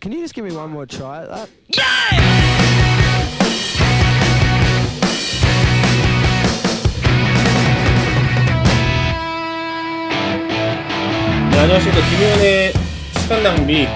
Can 0.00 0.12
you 0.12 0.20
just 0.20 0.34
give 0.34 0.44
me 0.44 0.54
one 0.54 0.70
more 0.70 0.86
try 0.86 1.22
at 1.22 1.28
that? 1.30 1.50
네, 11.50 11.58
안녕하십니까. 11.58 12.00
김희연의 12.10 12.72
시간 13.20 13.42
낭비, 13.42 13.86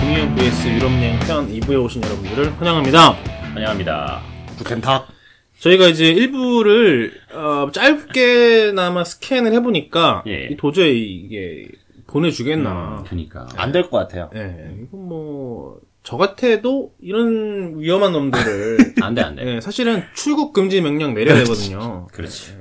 김희연 0.00 0.34
vs 0.34 0.68
유럽여행 0.68 1.18
편 1.20 1.48
2부에 1.52 1.82
오신 1.84 2.02
여러분들을 2.02 2.52
환영합니다. 2.60 3.12
환영합니다. 3.54 4.22
구텐탁. 4.58 5.08
저희가 5.60 5.86
이제 5.88 6.12
1부를 6.14 7.12
어, 7.32 7.70
짧게나마 7.72 9.04
스캔을 9.04 9.52
해보니까 9.54 10.22
예. 10.26 10.48
이 10.50 10.56
도저히 10.56 11.00
이게 11.24 11.66
보내주겠나. 12.06 13.04
그니까. 13.08 13.46
안 13.56 13.72
될 13.72 13.90
것 13.90 13.98
같아요. 13.98 14.30
예, 14.34 14.70
이건 14.82 15.08
뭐, 15.08 15.80
저 16.02 16.16
같아도 16.16 16.92
이런 17.00 17.78
위험한 17.80 18.12
놈들을 18.12 18.94
안 19.02 19.14
돼, 19.14 19.22
안 19.22 19.34
돼. 19.36 19.56
예, 19.56 19.60
사실은 19.60 20.02
출국 20.14 20.52
금지 20.52 20.80
명령 20.80 21.14
내려야 21.14 21.36
되거든요. 21.44 22.06
그렇지. 22.12 22.52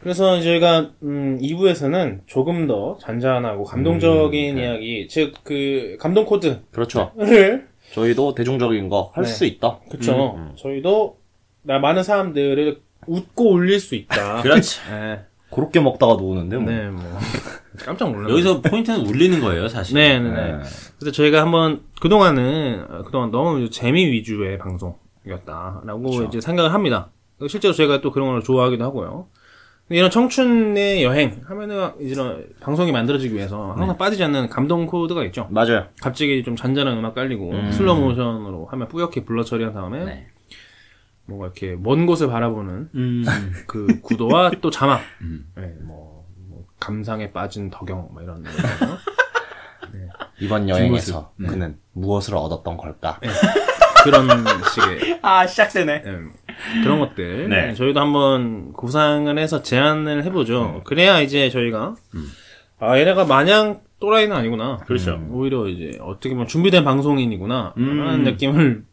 그래서 0.00 0.40
저희가 0.40 0.90
음, 1.04 1.38
2부에서는 1.40 2.22
조금 2.26 2.66
더 2.66 2.98
잔잔하고 3.00 3.62
감동적인 3.64 4.58
이야기, 4.58 5.06
즉 5.08 5.32
그 5.44 5.96
감동 6.00 6.24
코드를 6.24 6.62
그렇죠. 6.72 7.12
저희도 7.92 8.34
대중적인 8.34 8.88
거할 8.88 9.22
네. 9.24 9.28
수 9.30 9.44
있다. 9.44 9.78
그쵸. 9.90 10.52
저희도 10.56 11.18
나 11.62 11.78
많은 11.78 12.02
사람들을 12.02 12.80
웃고 13.06 13.52
울릴 13.52 13.78
수 13.78 13.94
있다. 13.94 14.42
그렇지. 14.42 14.80
네, 14.90 15.20
그렇게 15.52 15.80
먹다가 15.80 16.14
노는데 16.14 16.56
뭐. 16.56 16.70
네, 16.72 16.88
뭐 16.88 17.02
깜짝 17.84 18.10
놀랐네. 18.10 18.32
여기서 18.32 18.60
포인트는 18.60 19.06
울리는 19.06 19.40
거예요, 19.40 19.68
사실. 19.68 19.94
네, 19.94 20.18
네, 20.18 20.30
네. 20.30 20.34
네. 20.34 20.58
그래서 20.98 21.12
저희가 21.12 21.40
한번 21.40 21.82
그동안은 22.00 22.86
어, 22.88 23.02
그동안 23.02 23.30
너무 23.30 23.70
재미 23.70 24.06
위주의 24.10 24.58
방송이었다라고 24.58 26.24
이제 26.24 26.40
생각을 26.40 26.72
합니다. 26.72 27.10
실제로 27.48 27.74
저희가 27.74 28.00
또 28.00 28.12
그런 28.12 28.28
걸 28.28 28.42
좋아하기도 28.42 28.84
하고요. 28.84 29.26
이런 29.90 30.10
청춘의 30.10 31.02
여행 31.02 31.42
하면은 31.44 31.90
이런 31.98 32.46
방송이 32.60 32.92
만들어지기 32.92 33.34
위해서 33.34 33.72
항상 33.72 33.98
빠지지 33.98 34.24
않는 34.24 34.48
감동 34.48 34.86
코드가 34.86 35.24
있죠. 35.26 35.48
맞아요. 35.50 35.86
갑자기 36.00 36.42
좀 36.44 36.56
잔잔한 36.56 36.96
음악 36.96 37.14
깔리고 37.14 37.52
슬로우 37.72 38.00
모션으로 38.00 38.66
하면 38.70 38.88
뿌옇게 38.88 39.24
blur 39.24 39.42
처리한 39.42 39.74
다음에 39.74 40.04
네. 40.04 40.26
뭔가 41.24 41.46
이렇게 41.46 41.76
먼 41.78 42.06
곳을 42.06 42.28
바라보는 42.28 42.90
음. 42.94 43.24
그 43.66 44.00
구도와 44.02 44.50
또 44.60 44.70
자막, 44.70 45.00
네, 45.56 45.74
뭐, 45.82 46.26
뭐 46.48 46.64
감상에 46.80 47.32
빠진 47.32 47.70
덕영 47.70 48.08
뭐 48.12 48.22
이런 48.22 48.42
거. 48.42 48.50
이번 50.40 50.68
여행에서 50.68 51.32
그는 51.38 51.78
무엇을 51.92 52.34
얻었던 52.34 52.76
걸까? 52.76 53.20
그런 54.02 54.28
식의 54.74 55.20
아, 55.22 55.46
시작되네. 55.46 56.02
음, 56.06 56.32
그런 56.82 56.98
것들 56.98 57.48
네. 57.48 57.74
저희도 57.74 58.00
한번 58.00 58.72
구상을 58.72 59.38
해서 59.38 59.62
제안을 59.62 60.24
해보죠. 60.24 60.82
그래야 60.84 61.20
이제 61.20 61.48
저희가 61.50 61.94
아 62.80 62.98
얘네가 62.98 63.24
마냥 63.26 63.80
또라이는 64.00 64.34
아니구나. 64.34 64.78
그렇죠. 64.78 65.14
음, 65.14 65.28
오히려 65.32 65.68
이제 65.68 65.96
어떻게 66.00 66.30
보면 66.30 66.48
준비된 66.48 66.82
방송인이구나 66.82 67.74
음. 67.76 68.00
하는 68.00 68.24
느낌을 68.24 68.84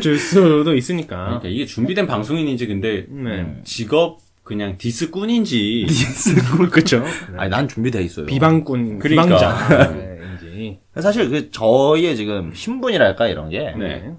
줄 0.00 0.18
수도 0.18 0.74
있으니까. 0.74 1.24
그러니까 1.24 1.48
이게 1.48 1.66
준비된 1.66 2.06
방송인인지 2.06 2.66
근데 2.66 3.06
네. 3.08 3.60
직업 3.64 4.18
그냥 4.42 4.78
디스꾼인지 4.78 5.86
그렇죠. 6.70 7.04
아니 7.36 7.50
난 7.50 7.66
준비돼 7.66 8.02
있어요. 8.02 8.26
비방꾼, 8.26 8.98
그러니까. 9.00 9.36
비방자인지. 9.38 10.80
사실 11.00 11.28
그 11.28 11.50
저희의 11.50 12.16
지금 12.16 12.54
신분이랄까 12.54 13.26
이런 13.28 13.50
게 13.50 13.74
네. 13.76 14.10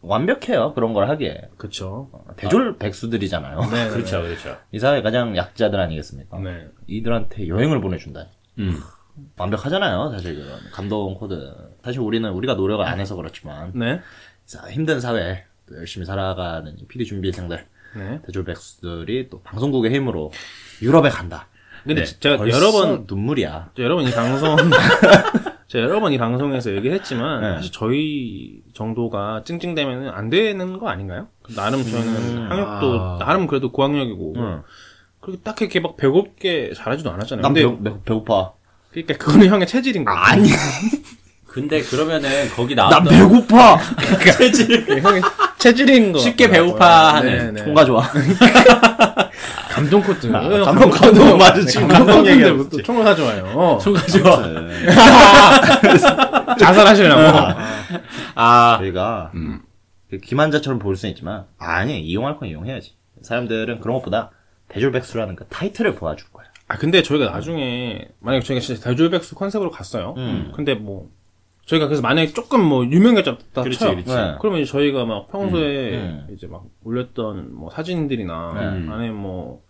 완벽해요. 0.00 0.72
그런 0.74 0.92
걸 0.94 1.08
하기에 1.10 1.48
그렇죠. 1.56 2.08
대졸 2.36 2.78
백수들이잖아요. 2.78 3.60
네. 3.70 3.88
그렇죠, 3.90 4.22
그렇죠. 4.22 4.56
이 4.72 4.78
사회 4.78 5.02
가장 5.02 5.36
약자들 5.36 5.78
아니겠습니까? 5.78 6.38
네. 6.38 6.66
이들한테 6.86 7.48
여행을 7.48 7.80
보내준다. 7.80 8.28
음. 8.58 8.78
완벽하잖아요. 9.36 10.10
사실 10.12 10.34
그런 10.36 10.58
감동 10.72 11.14
코드. 11.14 11.52
사실 11.84 12.00
우리는 12.00 12.28
우리가 12.30 12.54
노력을 12.54 12.84
안 12.84 13.00
해서 13.00 13.16
그렇지만 13.16 13.72
네. 13.74 14.00
자, 14.46 14.68
힘든 14.70 15.00
사회 15.00 15.44
또 15.68 15.76
열심히 15.76 16.04
살아가는 16.06 16.74
이 16.78 16.86
PD 16.86 17.04
준비생들 17.06 17.66
네. 17.96 18.20
대졸 18.26 18.44
백수들이 18.44 19.28
또 19.30 19.40
방송국의 19.42 19.92
힘으로 19.94 20.32
유럽에 20.82 21.08
간다. 21.08 21.48
근데 21.84 22.04
네. 22.04 22.18
제가 22.20 22.48
여러 22.48 22.72
번 22.72 23.04
눈물이야. 23.08 23.70
저 23.76 23.82
여러 23.82 23.94
번 23.96 24.06
이 24.06 24.10
방송 24.10 24.56
제가 25.68 25.84
여러 25.84 26.00
번 26.00 26.12
이 26.12 26.18
방송에서 26.18 26.74
얘기를 26.74 26.96
했지만 26.96 27.40
네. 27.42 27.54
사실 27.56 27.72
저희 27.72 28.62
정도가 28.74 29.42
찡찡대면은 29.44 30.08
안 30.10 30.30
되는 30.30 30.78
거 30.78 30.88
아닌가요? 30.88 31.28
나름 31.54 31.82
저희는 31.82 32.50
학력도 32.50 33.00
아. 33.00 33.18
나름 33.20 33.46
그래도 33.46 33.70
고학력이고 33.72 34.34
응. 34.36 34.62
그리고 35.20 35.42
딱 35.42 35.60
이렇게 35.60 35.80
막 35.80 35.96
배고프게 35.96 36.72
잘하지도 36.74 37.10
않았잖아요. 37.10 37.42
난 37.42 37.54
근데 37.54 37.90
배, 37.90 37.90
배, 37.96 38.02
배고파. 38.04 38.52
그러니까 38.90 39.16
그거는 39.18 39.46
형의 39.48 39.66
체질인 39.66 40.04
거예요. 40.04 40.18
아니, 40.20 40.48
근데 41.54 41.80
그러면은 41.82 42.48
거기 42.48 42.74
난 42.74 42.88
나왔던 42.90 43.12
배고파. 43.16 43.78
체질 44.36 44.84
그게 44.84 45.00
형의 45.00 45.22
체질인 45.56 46.10
거. 46.10 46.18
쉽게. 46.18 46.50
배고파 46.50 47.14
하는 47.14 47.30
네, 47.30 47.50
네. 47.52 47.62
총가 47.64 47.84
좋아. 47.84 48.02
감동 49.70 50.02
코드. 50.02 50.28
감동 50.32 50.90
코드 50.90 51.20
맞아, 51.38 51.64
지금 51.64 51.86
감동 51.86 52.24
감동 52.24 52.68
또 52.68 52.82
총을 52.82 53.04
가져와요. 53.04 53.78
총가 53.80 54.04
좋아. 54.04 54.42
자살하시려고. 56.58 57.22
아, 58.34 58.76
저희가 58.80 59.30
그 60.10 60.18
기만자처럼 60.18 60.80
보일 60.80 60.96
수는 60.96 61.12
있지만 61.12 61.44
아니 61.58 62.00
이용할 62.00 62.36
건 62.36 62.48
이용해야지. 62.48 62.96
사람들은 63.22 63.78
그런 63.78 63.94
것보다 63.98 64.32
대졸 64.66 64.90
백수라는 64.90 65.36
그 65.36 65.44
타이틀을 65.46 65.94
보여줄 65.94 66.26
거야. 66.32 66.46
아 66.66 66.76
근데 66.78 67.04
저희가 67.04 67.26
나중에 67.30 68.08
만약에 68.18 68.44
저희가 68.44 68.60
진짜 68.60 68.82
대졸백수 68.90 69.36
컨셉으로 69.36 69.70
갔어요. 69.70 70.14
음. 70.16 70.52
근데 70.56 70.74
뭐 70.74 71.10
저희가 71.66 71.86
그래서 71.86 72.02
만약에 72.02 72.32
조금 72.32 72.62
뭐 72.64 72.84
유명해졌다 72.84 73.62
그렇지, 73.62 73.78
쳐요. 73.78 73.90
그렇지. 73.92 74.10
네. 74.14 74.34
그러면 74.40 74.60
이제 74.60 74.70
저희가 74.70 75.04
막 75.06 75.30
평소에 75.30 75.94
음, 75.96 76.26
이제 76.34 76.46
막 76.46 76.64
올렸던 76.84 77.54
뭐 77.54 77.70
사진들이나 77.70 78.50
음. 78.52 78.88
안에 78.92 79.10
뭐 79.10 79.62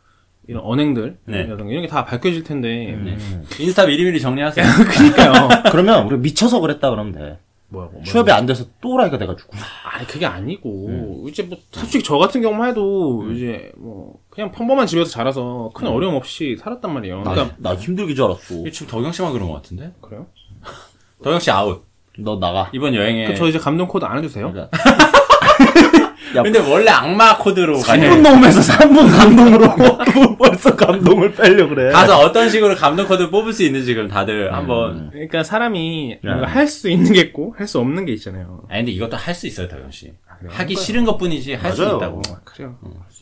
이런 0.48 0.62
언행들 0.64 1.18
네. 1.26 1.42
이런 1.44 1.68
게 1.68 1.86
다 1.86 2.04
밝혀질 2.04 2.42
텐데 2.44 2.68
네. 3.02 3.16
인스타 3.60 3.86
미리미리 3.86 4.20
정리하세요. 4.20 4.64
그러니까요. 4.90 5.48
그러면 5.70 6.06
우리 6.06 6.18
미쳐서 6.18 6.60
그랬다 6.60 6.90
그러면 6.90 7.12
돼. 7.12 7.38
뭐야 7.68 7.88
뭐 7.92 8.02
취업이 8.04 8.30
안 8.30 8.44
돼서 8.44 8.64
또라이가 8.80 9.16
돼가지고. 9.16 9.52
아니 9.90 10.06
그게 10.06 10.26
아니고 10.26 10.86
음. 10.88 11.28
이제 11.28 11.44
뭐 11.44 11.56
솔직히 11.70 12.02
저 12.04 12.18
같은 12.18 12.42
경우만 12.42 12.70
해도 12.70 13.30
이제 13.32 13.70
뭐 13.76 14.18
그냥 14.30 14.50
평범한 14.52 14.86
집에서 14.86 15.10
자라서 15.10 15.70
큰 15.74 15.86
음. 15.86 15.92
어려움 15.92 16.14
없이 16.16 16.56
살았단 16.58 16.92
말이에요. 16.92 17.22
나, 17.22 17.30
그러니까 17.30 17.56
나 17.58 17.74
힘들기 17.74 18.14
줄 18.16 18.24
알았어. 18.24 18.66
이 18.66 18.72
지금 18.72 18.88
덕영 18.88 19.12
씨만 19.12 19.32
그런 19.32 19.48
것 19.48 19.54
같은데? 19.54 19.92
그래요? 20.00 20.26
덕영 21.22 21.38
씨 21.40 21.50
아웃. 21.50 21.84
너 22.18 22.38
나가. 22.38 22.70
이번 22.72 22.94
여행에. 22.94 23.26
그 23.28 23.34
저 23.34 23.46
이제 23.48 23.58
감동 23.58 23.86
코드 23.88 24.04
안 24.04 24.18
해주세요? 24.18 24.52
그러니까 24.52 24.70
근데 26.42 26.58
원래 26.58 26.90
악마 26.90 27.38
코드로 27.38 27.78
가요. 27.80 28.02
3분 28.10 28.20
넘으면서 28.20 28.60
3분 28.60 29.16
감동으로 29.16 29.76
벌써 30.36 30.74
감동을 30.74 31.32
빼려 31.32 31.68
그래. 31.68 31.92
가서 31.92 32.18
어떤 32.18 32.48
식으로 32.48 32.74
감동 32.74 33.06
코드 33.06 33.30
뽑을 33.30 33.52
수 33.52 33.62
있는지 33.62 33.94
그럼 33.94 34.08
다들 34.08 34.52
한번. 34.52 35.10
그러니까 35.12 35.44
사람이 35.44 36.18
네. 36.22 36.28
뭔가 36.28 36.46
할 36.48 36.66
수 36.66 36.90
있는 36.90 37.12
게 37.12 37.20
있고 37.20 37.54
할 37.56 37.66
수 37.68 37.78
없는 37.78 38.04
게 38.04 38.12
있잖아요. 38.14 38.62
아니 38.68 38.80
근데 38.80 38.92
이것도 38.92 39.16
할 39.16 39.34
수 39.34 39.46
있어요, 39.46 39.68
덕영 39.68 39.90
씨. 39.92 40.12
그래요? 40.38 40.50
하기 40.52 40.74
싫은 40.76 41.04
것뿐이지 41.04 41.54
할 41.54 41.72
수. 41.72 41.82
있다고. 41.84 42.20
그래요. 42.44 42.76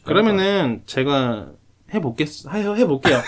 그러면은 0.04 0.82
제가 0.86 1.48
해볼겠 1.92 2.28
해 2.52 2.60
해볼게요. 2.62 3.20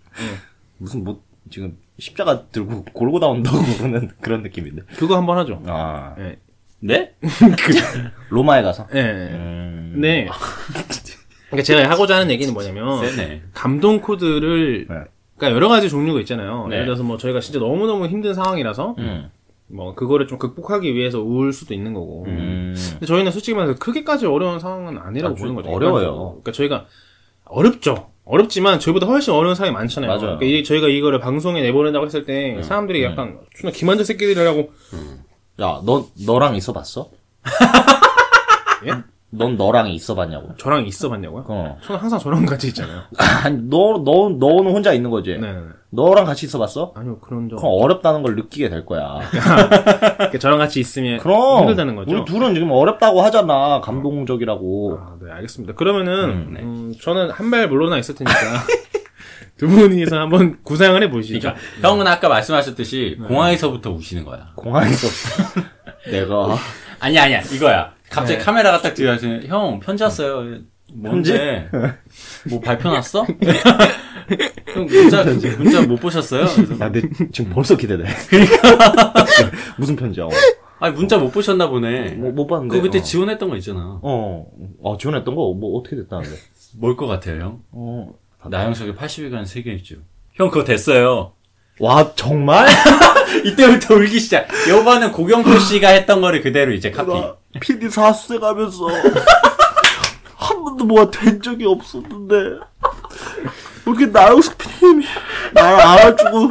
무슨 0.78 1.04
뭐 1.04 1.20
지금 1.50 1.76
십자가 1.98 2.46
들고 2.46 2.84
골고 2.92 3.18
나온다고 3.18 3.58
그러는 3.78 4.10
그런 4.20 4.42
느낌인데. 4.42 4.82
그거 4.96 5.16
한번 5.16 5.38
하죠. 5.38 5.62
아 5.66 6.14
예. 6.18 6.36
네? 6.80 7.14
로마에 8.30 8.62
가서. 8.62 8.86
예. 8.94 9.00
음. 9.00 9.94
네. 9.96 10.26
그러니까 11.46 11.62
제가 11.64 11.88
하고자 11.90 12.16
하는 12.16 12.30
얘기는 12.30 12.52
뭐냐면 12.52 13.06
세네. 13.08 13.42
감동 13.52 14.00
코드를 14.00 14.86
네. 14.88 14.94
그러니까 15.36 15.56
여러 15.56 15.68
가지 15.68 15.88
종류가 15.88 16.20
있잖아요. 16.20 16.66
네. 16.68 16.76
예를 16.76 16.86
들어서 16.86 17.02
뭐 17.02 17.18
저희가 17.18 17.40
진짜 17.40 17.58
너무 17.58 17.86
너무 17.86 18.06
힘든 18.06 18.34
상황이라서 18.34 18.96
음. 18.98 19.30
뭐 19.68 19.94
그거를 19.94 20.26
좀 20.26 20.38
극복하기 20.38 20.94
위해서 20.94 21.20
울 21.20 21.52
수도 21.52 21.74
있는 21.74 21.94
거고. 21.94 22.24
음. 22.26 22.74
근데 22.92 23.06
저희는 23.06 23.32
솔직히 23.32 23.56
말해서 23.56 23.78
크게까지 23.78 24.26
어려운 24.26 24.58
상황은 24.60 24.98
아니라고 24.98 25.34
아, 25.34 25.38
보는 25.38 25.54
거죠. 25.54 25.70
어려워요. 25.70 26.28
그러니까 26.42 26.52
저희가 26.52 26.86
어렵죠. 27.44 28.11
어렵지만 28.24 28.78
저희보다 28.78 29.06
훨씬 29.06 29.32
어려운 29.34 29.54
상황이 29.54 29.74
많잖아요. 29.74 30.08
맞아요. 30.08 30.20
그러니까 30.38 30.46
이- 30.46 30.62
저희가 30.64 30.88
이거를 30.88 31.18
방송에 31.18 31.60
내보낸다고 31.62 32.06
했을 32.06 32.24
때 32.24 32.62
사람들이 32.62 33.02
약간 33.02 33.38
존나 33.56 33.72
기만자 33.72 34.04
새끼들이라고 34.04 34.72
야, 35.60 35.80
너 35.84 36.06
너랑 36.24 36.54
있어봤어? 36.56 37.10
예? 38.86 38.92
넌 39.34 39.56
너랑 39.56 39.88
있어봤냐고. 39.88 40.54
저랑 40.58 40.86
있어봤냐고요? 40.86 41.44
어. 41.48 41.78
저는 41.82 42.00
항상 42.00 42.18
저랑 42.18 42.44
같이 42.44 42.68
있잖아요. 42.68 43.00
아니, 43.44 43.56
너, 43.70 44.02
너, 44.04 44.28
너는 44.28 44.72
혼자 44.72 44.92
있는 44.92 45.10
거지? 45.10 45.38
네. 45.38 45.52
네. 45.52 45.58
너랑 45.90 46.24
같이 46.26 46.44
있어봤어? 46.46 46.92
아니요 46.94 47.18
그런 47.20 47.48
적. 47.48 47.56
그럼 47.56 47.72
어렵다는 47.74 48.22
걸 48.22 48.34
느끼게 48.36 48.68
될 48.68 48.84
거야. 48.84 49.20
그러니까 49.30 50.38
저랑 50.38 50.58
같이 50.58 50.80
있으면 50.80 51.18
그럼. 51.18 51.60
힘들다는 51.60 51.96
거죠. 51.96 52.10
우리 52.14 52.24
둘은 52.26 52.54
지금 52.54 52.70
어렵다고 52.72 53.22
하잖아. 53.22 53.80
감동적이라고. 53.82 54.98
아, 55.02 55.16
네, 55.22 55.30
알겠습니다. 55.32 55.74
그러면은, 55.74 56.12
음, 56.30 56.56
음, 56.60 56.94
저는 57.00 57.30
한 57.30 57.50
발 57.50 57.68
물러나 57.68 57.98
있을 57.98 58.14
테니까, 58.14 58.34
두 59.58 59.68
분이서 59.68 60.18
한번 60.18 60.58
구상을 60.62 61.00
해보시죠. 61.04 61.38
그러니까 61.40 61.62
형은 61.86 62.06
아까 62.06 62.28
말씀하셨듯이 62.28 63.18
공항에서부터 63.28 63.90
우시는 63.92 64.24
거야. 64.24 64.48
공항에서. 64.56 65.06
내가. 66.10 66.56
아니 67.00 67.18
아니야 67.18 67.40
이거야. 67.42 67.92
갑자기 68.12 68.38
네. 68.38 68.44
카메라가 68.44 68.80
딱 68.82 68.94
들어가서 68.94 69.26
형 69.46 69.80
편지 69.80 70.02
왔어요. 70.02 70.58
뭔데? 70.94 71.68
뭐 72.50 72.60
발표 72.60 72.90
났어? 72.90 73.24
형 74.74 74.86
문자 74.86 75.24
문자 75.58 75.82
못 75.82 75.96
보셨어요? 76.00 76.44
나 76.78 76.90
근데 76.90 77.08
지금 77.32 77.50
벌써 77.52 77.76
기대돼. 77.76 78.04
그러니까. 78.28 78.76
무슨 79.78 79.96
편지야? 79.96 80.24
어. 80.26 80.30
아니 80.80 80.94
문자 80.94 81.16
못 81.16 81.30
보셨나 81.30 81.68
보네. 81.68 82.10
뭐, 82.12 82.32
못 82.32 82.46
봤는데. 82.46 82.76
그 82.76 82.82
그때 82.82 82.98
어. 82.98 83.02
지원했던 83.02 83.48
거 83.48 83.56
있잖아. 83.56 83.98
어. 84.02 84.46
어, 84.82 84.96
지원했던 84.98 85.34
거? 85.34 85.54
뭐, 85.54 85.78
어떻게 85.78 85.96
됐다는데? 85.96 86.36
뭘 86.78 86.96
것 86.96 87.06
같아요 87.06 87.40
형? 87.40 87.60
어. 87.72 88.08
나영석의 88.48 88.94
80일간 88.94 89.46
세계 89.46 89.72
일주. 89.72 89.98
형 90.34 90.50
그거 90.50 90.64
됐어요. 90.64 91.32
와, 91.78 92.12
정말? 92.16 92.66
이때부터 93.44 93.94
울기 93.94 94.18
시작. 94.18 94.48
요거는 94.68 95.12
고경표 95.12 95.58
씨가 95.58 95.88
했던 95.88 96.20
거를 96.20 96.42
그대로 96.42 96.72
이제 96.72 96.90
카피. 96.90 97.10
PD 97.60 97.90
사수세 97.90 98.38
가면서 98.38 98.88
한 100.36 100.64
번도 100.64 100.84
뭐가 100.84 101.10
된 101.10 101.40
적이 101.40 101.66
없었는데 101.66 102.60
이렇게 103.86 104.06
나영석 104.06 104.58
PD님이 104.58 105.04
나를 105.52 105.80
알아주고 105.80 106.50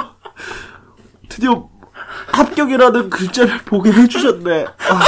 드디어 1.30 1.70
합격이라는 2.34 3.10
글자를 3.10 3.58
보게 3.66 3.92
해주셨네. 3.92 4.66
아, 4.66 5.02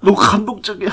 너무 0.00 0.16
감동적이야. 0.16 0.90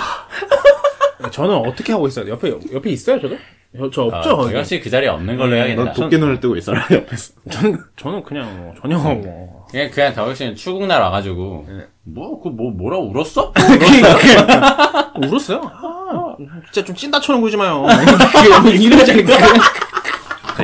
저는 1.32 1.56
어떻게 1.56 1.94
하고 1.94 2.08
있어요? 2.08 2.30
옆에, 2.30 2.54
옆에 2.74 2.90
있어요, 2.92 3.20
저도? 3.20 3.38
저, 3.78 3.90
저 3.90 4.02
아, 4.12 4.18
없죠? 4.18 4.38
거기? 4.38 4.50
고경 4.50 4.64
씨그 4.64 4.90
자리에 4.90 5.10
없는 5.10 5.38
걸로 5.38 5.56
해야겠다. 5.56 5.84
넌 5.84 5.94
도끼 5.94 6.18
눈을 6.18 6.40
뜨고 6.40 6.56
있어라 6.56 6.86
옆에서. 6.92 7.34
저는, 7.52 7.80
저는 7.98 8.24
그냥, 8.24 8.58
뭐, 8.58 8.74
전혀, 8.82 8.98
뭐. 8.98 9.55
그냥 9.76 9.92
그냥 9.92 10.14
덕혁 10.14 10.38
씨는 10.38 10.56
출국날 10.56 11.02
와가지고 11.02 11.68
뭐그뭐 12.04 12.72
뭐라 12.72 12.98
울었어? 12.98 13.52
울었어요? 15.22 15.62
아, 15.66 16.36
진짜 16.72 16.86
좀 16.86 16.96
찐따처럼 16.96 17.42
굴지 17.42 17.58
마요. 17.58 17.86
이러자니까. 18.72 19.34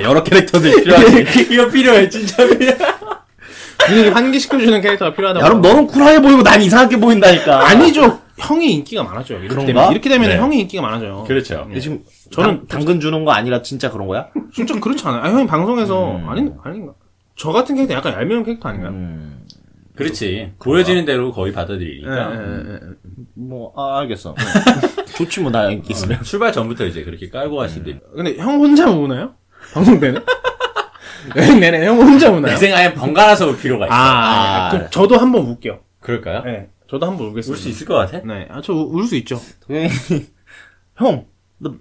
여러 0.02 0.24
캐릭터들이 0.24 0.82
필요하지. 0.84 1.26
이거 1.54 1.68
필요해 1.68 2.08
진짜 2.08 2.48
필요해. 2.48 2.78
분위기 3.86 4.10
환기시켜주는 4.10 4.80
캐릭터가 4.80 5.14
필요하다고. 5.14 5.46
여러분 5.46 5.62
너는 5.62 5.88
쿨하게 5.88 6.22
보이고 6.22 6.42
난 6.42 6.62
이상하게 6.62 6.98
보인다니까. 6.98 7.68
아니죠. 7.68 8.22
형이 8.38 8.72
인기가 8.76 9.04
많아져요. 9.04 9.40
이렇게 9.40 9.50
그런가? 9.50 9.68
되면, 9.74 9.92
이렇게 9.92 10.10
되면 10.10 10.30
네. 10.30 10.38
형이 10.38 10.62
인기가 10.62 10.82
많아져요. 10.84 11.26
그렇죠. 11.28 11.64
근데 11.66 11.82
지금 11.82 12.00
저는 12.32 12.50
저는 12.50 12.68
당근 12.68 13.02
주는 13.02 13.26
거 13.26 13.32
아니라 13.32 13.62
진짜 13.62 13.92
그런 13.92 14.08
거야? 14.08 14.28
진짜 14.54 14.74
그렇지 14.80 15.06
않아요? 15.06 15.22
아, 15.22 15.30
형이 15.30 15.48
방송에서, 15.48 16.12
음. 16.16 16.30
아닌, 16.30 16.54
아닌가? 16.64 16.94
저 17.36 17.52
같은 17.52 17.76
캐릭터 17.76 17.94
약간 17.96 18.14
얄미운 18.14 18.44
캐릭터 18.44 18.70
아닌가요? 18.70 18.92
음, 18.92 19.46
그렇지. 19.96 20.54
보여지는 20.60 21.06
대로 21.06 21.32
거의 21.32 21.52
받아들이니까. 21.54 22.34
예, 22.34 22.38
예, 22.40 22.74
예. 22.74 22.80
뭐 23.36 23.74
아, 23.76 24.00
알겠어. 24.00 24.36
좋지 25.18 25.42
뭐나 25.42 25.70
인기 25.72 25.92
있으면. 25.94 26.22
출발 26.24 26.52
전부터 26.52 26.86
이제 26.86 27.04
그렇게 27.04 27.30
깔고 27.30 27.58
갈 27.58 27.70
수도 27.70 27.90
있고. 27.90 28.12
근데 28.16 28.38
형 28.38 28.60
혼자 28.60 28.90
우나요? 28.90 29.34
방송 29.74 30.00
때는? 30.00 30.24
여행 31.36 31.60
내내 31.62 31.86
형 31.86 31.98
혼자 32.00 32.30
우나요? 32.32 32.54
내 32.54 32.58
생각에 32.58 32.94
번갈아서 32.94 33.48
올 33.48 33.58
필요가 33.58 33.86
있어. 33.86 33.94
아, 33.94 33.98
아, 33.98 34.68
아. 34.68 34.70
그럼 34.72 34.88
저도 34.92 35.18
한번 35.18 35.42
울게요. 35.46 35.80
그럴까요? 36.00 36.42
네, 36.44 36.70
저도 36.90 37.06
한번 37.06 37.28
울겠습니다. 37.28 37.54
울 37.54 37.62
수 37.62 37.70
있을 37.70 37.86
것 37.88 37.94
같아? 37.96 38.20
네, 38.26 38.48
아, 38.50 38.62
저 38.62 38.74
울 38.74 39.06
수 39.06 39.16
있죠. 39.18 39.40
형, 40.98 41.26
나 41.60 41.72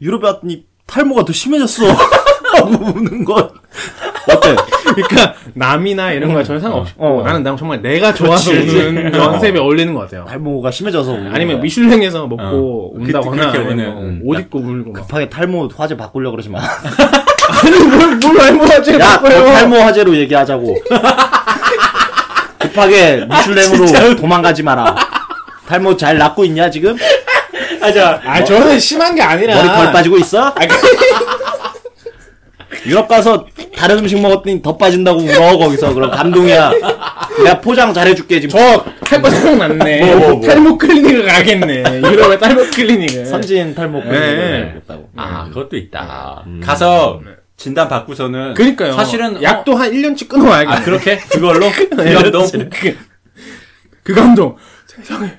유럽에 0.00 0.26
왔더니 0.26 0.66
탈모가 0.86 1.24
더 1.24 1.32
심해졌어. 1.32 1.84
하고 1.86 2.68
우는 2.98 3.24
거. 3.24 3.52
어때? 4.28 4.56
그러니까 4.94 5.34
남이나 5.54 6.12
이런 6.12 6.32
거 6.34 6.42
전혀 6.42 6.58
상관없고 6.60 6.92
어. 7.20 7.22
나는 7.22 7.42
난 7.42 7.56
정말 7.56 7.80
내가 7.80 8.12
좋아서 8.12 8.50
그렇지. 8.50 8.76
우는 8.78 9.12
컨셉에 9.12 9.58
어울리는 9.58 9.94
것 9.94 10.00
같아요. 10.00 10.24
탈모가 10.26 10.70
심해져서 10.70 11.12
우는 11.12 11.34
아니면 11.34 11.56
거야. 11.56 11.62
미슐랭에서 11.62 12.26
먹고 12.26 12.92
어. 12.94 12.98
운다거나 13.00 13.52
그렇게 13.52 13.58
아니면 13.58 13.72
우는, 13.78 13.94
뭐 13.94 14.02
음. 14.02 14.20
옷 14.24 14.38
입고 14.40 14.58
울고 14.58 14.92
막. 14.92 15.02
급하게 15.02 15.28
탈모 15.28 15.68
화제 15.76 15.96
바꾸려고 15.96 16.32
그러지 16.36 16.48
마. 16.48 16.58
아니 17.64 17.78
뭘뭘 17.84 18.40
알모하지 18.40 18.92
야, 18.98 19.20
너. 19.20 19.28
탈모 19.28 19.76
화제로 19.76 20.16
얘기하자고. 20.16 20.76
급하게 22.58 23.26
미슐랭으로 23.28 24.16
도망가지 24.16 24.62
마라. 24.62 24.94
탈모 25.66 25.96
잘 25.96 26.18
낫고 26.18 26.44
있냐 26.46 26.68
지금? 26.70 26.96
아, 27.80 27.90
자. 27.92 28.20
아 28.24 28.44
저는 28.44 28.78
심한 28.78 29.14
게 29.14 29.22
아니라 29.22 29.54
머리 29.56 29.68
덜 29.68 29.92
빠지고 29.92 30.18
있어? 30.18 30.48
아, 30.48 30.52
그- 30.54 31.19
유럽 32.86 33.08
가서 33.08 33.46
다른 33.76 33.98
음식 33.98 34.20
먹었더니 34.20 34.62
더 34.62 34.76
빠진다고 34.76 35.20
울어 35.20 35.58
거기서 35.58 35.94
그럼 35.94 36.10
감동이야. 36.10 36.72
내가 37.44 37.60
포장 37.60 37.92
잘해줄게 37.92 38.40
지금. 38.40 38.58
저 38.58 38.84
탈모 39.04 39.30
생각났네. 39.30 40.04
뭐, 40.04 40.16
뭐, 40.16 40.28
뭐. 40.36 40.46
탈모 40.46 40.78
클리닉을 40.78 41.26
가겠네. 41.26 42.02
유럽의 42.02 42.38
탈모 42.38 42.70
클리닉을. 42.74 43.26
선진 43.26 43.74
탈모 43.74 44.00
네. 44.00 44.08
클리닉을 44.08 44.72
겠다고 44.74 45.10
아, 45.16 45.48
그것도 45.48 45.76
있다. 45.76 46.44
가서 46.62 47.20
진단 47.56 47.88
받고서는. 47.88 48.54
그러니까요. 48.54 48.92
사실은. 48.92 49.42
약도 49.42 49.74
한 49.74 49.90
1년치 49.92 50.28
끊어와야겠네. 50.28 50.76
아, 50.76 50.82
그렇게? 50.82 51.18
그걸로? 51.18 51.70
그 51.70 51.88
감동? 51.90 52.46
그, 52.70 52.96
그 54.02 54.14
감동. 54.14 54.56
세상에. 54.86 55.38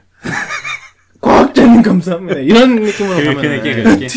과학자님 1.20 1.82
감사합니다. 1.82 2.40
이런 2.40 2.76
느낌으로 2.76 3.16
그, 3.16 3.24
가면 3.24 3.42
그 3.42 3.48
느낌, 3.48 3.84
그 3.84 3.90
느낌. 3.90 4.08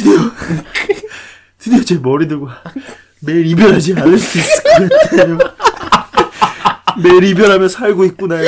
드디어 1.58 1.80
제 1.82 1.98
머리 1.98 2.28
들고 2.28 2.48
매일 3.26 3.46
이별하지 3.46 3.94
않을 3.98 4.18
수 4.18 4.38
있을 4.38 4.62
것 4.62 4.88
같아요. 5.10 5.38
매일 7.02 7.24
이별하며 7.24 7.68
살고 7.68 8.04
있구나. 8.06 8.36
아, 8.36 8.40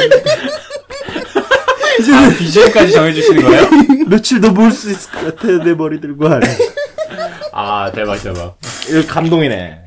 BGM까지 2.39 2.93
정해주시는 2.93 3.43
거예요? 3.43 3.67
며칠 4.09 4.41
더 4.41 4.53
볼 4.53 4.71
수 4.71 4.91
있을 4.91 5.11
것 5.13 5.37
같아요. 5.37 5.63
내 5.65 5.75
머리 5.75 6.01
들고 6.01 6.29
하네. 6.29 6.47
아, 7.53 7.91
대박, 7.95 8.23
대박. 8.23 8.57
이거 8.89 9.05
감동이네. 9.13 9.83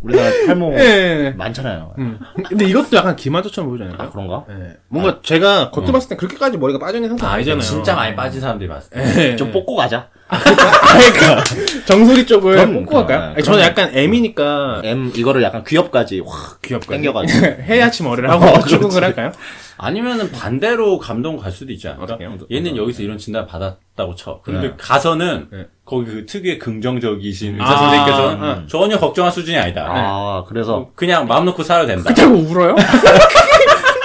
우리나라 0.00 0.30
탈모 0.46 0.74
예. 0.80 1.32
많잖아요. 1.36 1.94
음. 1.98 2.18
근데 2.48 2.64
이것도 2.64 2.96
약간 2.96 3.14
기마저처럼 3.14 3.70
보이지 3.70 3.84
않을까요? 3.84 4.08
아 4.08 4.10
그런가? 4.10 4.44
예. 4.50 4.76
뭔가 4.88 5.20
제가 5.22 5.70
겉으로 5.70 5.92
봤을 5.92 6.08
때 6.08 6.16
그렇게까지 6.16 6.58
머리가 6.58 6.80
빠져있는 6.80 7.08
상태 7.10 7.24
아, 7.24 7.38
이제 7.38 7.52
아니잖아요. 7.52 7.60
진짜 7.60 7.94
많이 7.94 8.16
빠진 8.16 8.40
사람들이 8.40 8.68
봤을 8.68 8.90
때. 8.90 9.30
예. 9.32 9.36
좀 9.36 9.52
뽑고 9.52 9.76
가자. 9.76 10.08
그러니까 10.32 11.44
정수리 11.84 12.26
쪽을 12.26 12.54
그럼, 12.54 12.74
뽑고 12.74 12.94
갈까요? 12.94 13.18
그럼, 13.18 13.32
아니, 13.34 13.42
저는 13.42 13.60
약간 13.62 13.90
M이니까 13.94 14.82
M 14.84 15.12
이거를 15.14 15.42
약간 15.42 15.64
귀엽까지 15.64 16.22
확 16.26 16.60
귀엽고 16.62 16.92
땡겨가지고. 16.92 17.46
해야치 17.62 18.02
머리를 18.02 18.28
하고 18.30 18.46
어, 18.46 18.60
그렇지. 18.60 18.98
할까요? 18.98 19.32
아니면은 19.76 20.30
반대로 20.30 20.98
감동 20.98 21.36
갈 21.36 21.50
수도 21.50 21.72
있지 21.72 21.88
않을까? 21.88 22.04
어떡해요? 22.04 22.38
얘는 22.50 22.76
여기서 22.76 23.02
이런 23.02 23.18
진단 23.18 23.46
받았다고 23.46 24.14
쳐. 24.14 24.40
근데 24.44 24.68
네. 24.68 24.74
가서는 24.78 25.48
네. 25.50 25.66
거기 25.84 26.06
그 26.06 26.26
특유의 26.26 26.58
긍정적이신 26.58 27.60
아, 27.60 27.64
의사 27.64 27.76
선생님께서는 27.78 28.48
음. 28.62 28.66
전혀 28.68 28.98
걱정할 28.98 29.32
수준이 29.32 29.56
아니다. 29.58 29.88
아 29.90 30.44
그래서 30.46 30.90
그냥 30.94 31.26
마음 31.26 31.44
놓고 31.46 31.62
살아도 31.62 31.88
된다. 31.88 32.14
그렇다고 32.14 32.36
울어요? 32.36 32.76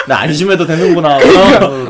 나 0.07 0.19
안심해도 0.21 0.65
되는구나. 0.65 1.17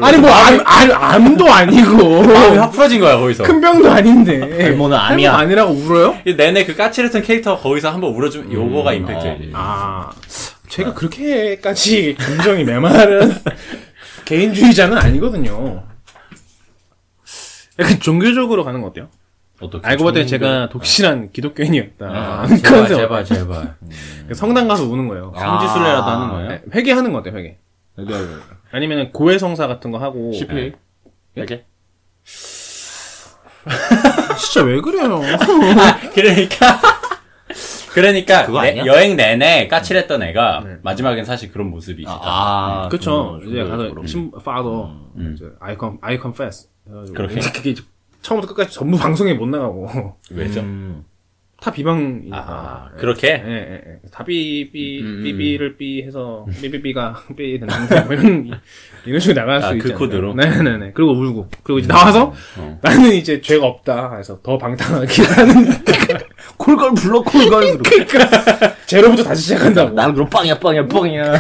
아니 0.01 0.17
뭐 0.17 0.29
암, 0.31 0.59
암, 0.65 0.91
암도 0.91 1.45
아니고 1.51 2.23
마음이 2.23 2.57
확 2.57 2.71
풀어진 2.71 2.99
거야 2.99 3.17
거기서. 3.17 3.43
큰 3.43 3.61
병도 3.61 3.91
아닌데 3.91 4.39
탈모는 4.57 4.97
암이야. 4.97 5.33
아니라고 5.33 5.71
울어요? 5.73 6.17
이 6.25 6.35
내내 6.35 6.65
그 6.65 6.75
까칠했던 6.75 7.21
캐릭터가 7.21 7.61
거기서 7.61 7.91
한번 7.91 8.13
울어주면 8.13 8.51
요거가 8.51 8.93
임팩트지. 8.93 9.51
아 9.53 10.09
제가 10.67 10.93
그렇게까지 10.93 12.15
감정이 12.19 12.63
메마른 12.63 13.33
개인주의자는 14.25 14.97
아니거든요. 14.97 15.83
약간 17.79 17.99
종교적으로 17.99 18.63
가는 18.63 18.81
거 18.81 18.87
어때요? 18.87 19.07
어떻게? 19.61 19.87
알고 19.87 20.03
봤더니 20.05 20.27
종교- 20.27 20.45
제가 20.45 20.69
독실한 20.69 21.29
기독교인이었다. 21.31 22.05
아, 22.07 22.47
제발 22.57 22.71
컨셉 22.79 22.97
제발 22.97 23.25
제발. 23.25 23.75
성당 24.33 24.67
가서 24.67 24.83
우는 24.85 25.07
거예요. 25.07 25.33
성지순례라도 25.37 26.03
하는 26.03 26.27
거예요? 26.29 26.49
네, 26.49 26.61
회개하는 26.73 27.11
거 27.13 27.19
어때요, 27.19 27.35
회개? 27.37 27.57
아니면은 28.71 29.11
고해성사 29.11 29.67
같은 29.67 29.91
거 29.91 29.97
하고. 29.97 30.31
CPA 30.33 30.73
이렇게 31.35 31.65
진짜 34.39 34.63
왜 34.65 34.79
그래요? 34.81 35.19
그러니까 36.13 36.79
그러니까 37.93 38.45
그거 38.45 38.61
내- 38.61 38.69
아니야? 38.71 38.85
여행 38.85 39.15
내내 39.15 39.67
까칠했던 39.67 40.21
애가 40.23 40.63
네. 40.65 40.77
마지막엔 40.83 41.25
사실 41.25 41.51
그런 41.51 41.69
모습이 41.69 42.03
있었다. 42.03 42.21
아 42.23 42.87
그쵸. 42.89 43.39
음, 43.41 43.47
이제 43.49 43.63
가서 43.63 43.89
그럼. 43.89 44.05
심, 44.05 44.31
father, 44.39 44.87
음. 45.15 45.33
이제 45.35 45.45
I, 45.59 45.75
con, 45.79 45.97
I 46.01 46.17
confess. 46.21 46.69
해가지고 46.87 47.15
그렇게? 47.15 47.39
그게 47.39 47.69
이제 47.71 47.83
처음부터 48.21 48.53
끝까지 48.53 48.73
전부 48.75 48.97
방송에 48.97 49.33
못 49.33 49.47
나가고 49.47 50.15
왜죠? 50.31 50.59
음. 50.61 51.05
다 51.59 51.71
비방이니까. 51.71 52.37
아, 52.37 52.89
예. 52.93 52.99
그렇게? 52.99 53.27
예, 53.29 53.51
예, 53.51 53.81
예. 53.87 53.99
다 54.11 54.23
삐삐, 54.23 55.01
음, 55.01 55.05
음. 55.07 55.23
삐삐를 55.23 55.75
삐 55.77 56.03
해서, 56.03 56.45
삐삐삐가 56.61 57.23
삐 57.35 57.59
되는 57.59 57.67
방송, 57.67 58.05
뭐 58.05 58.13
이런, 58.13 58.51
이런 59.05 59.19
식으로 59.19 59.39
나갈 59.41 59.61
수 59.61 59.67
아, 59.67 59.71
그 59.71 59.77
있잖아요. 59.77 59.97
코드로? 59.97 60.33
네네네. 60.35 60.91
그리고 60.93 61.13
울고. 61.13 61.49
그리고 61.63 61.79
이제 61.79 61.87
나와서, 61.87 62.31
어. 62.59 62.79
나는 62.83 63.11
이제 63.13 63.41
죄가 63.41 63.65
없다. 63.65 64.17
해서 64.17 64.39
더 64.43 64.57
방탕하게 64.57 65.23
하는, 65.33 65.71
콜걸 66.57 66.93
불러 66.93 67.21
콜걸. 67.23 67.79
그러니까, 67.79 68.75
제로부터 68.85 69.23
다시 69.23 69.41
시작한다고. 69.43 69.89
나는 69.95 70.13
그럼 70.13 70.29
빵이야 70.29 70.59
빵이야 70.59 70.87
빵이야. 70.87 71.33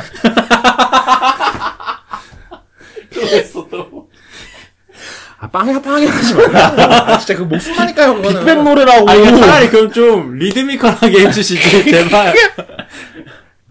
아, 5.39 5.47
빵이야, 5.47 5.81
빵이야 5.81 6.09
하지 6.09 6.33
마라. 6.33 7.13
아, 7.13 7.17
진짜 7.19 7.35
그 7.37 7.43
목숨 7.43 7.73
하니까요, 7.73 8.15
그거는. 8.15 8.39
빅뱅 8.39 8.63
노래라고. 8.63 9.09
아, 9.09 9.13
이거 9.13 9.37
차라리 9.37 9.69
그럼 9.69 9.91
좀 9.91 10.33
리드미컬하게 10.37 11.27
해주시지, 11.27 11.85
제발. 11.91 12.33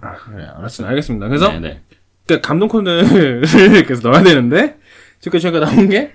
아, 0.01 0.13
그래, 0.15 0.47
알았습니다. 0.59 0.91
알겠습니다. 0.91 1.27
그래서, 1.29 1.49
네, 1.53 1.59
네. 1.59 1.81
그 2.29 2.41
감동 2.41 2.69
코드를 2.69 3.43
계속 3.87 4.09
넣어야 4.09 4.23
되는데, 4.23 4.77
지금 5.21 5.41
저희가 5.41 5.59
나온 5.61 5.89
게, 5.89 6.13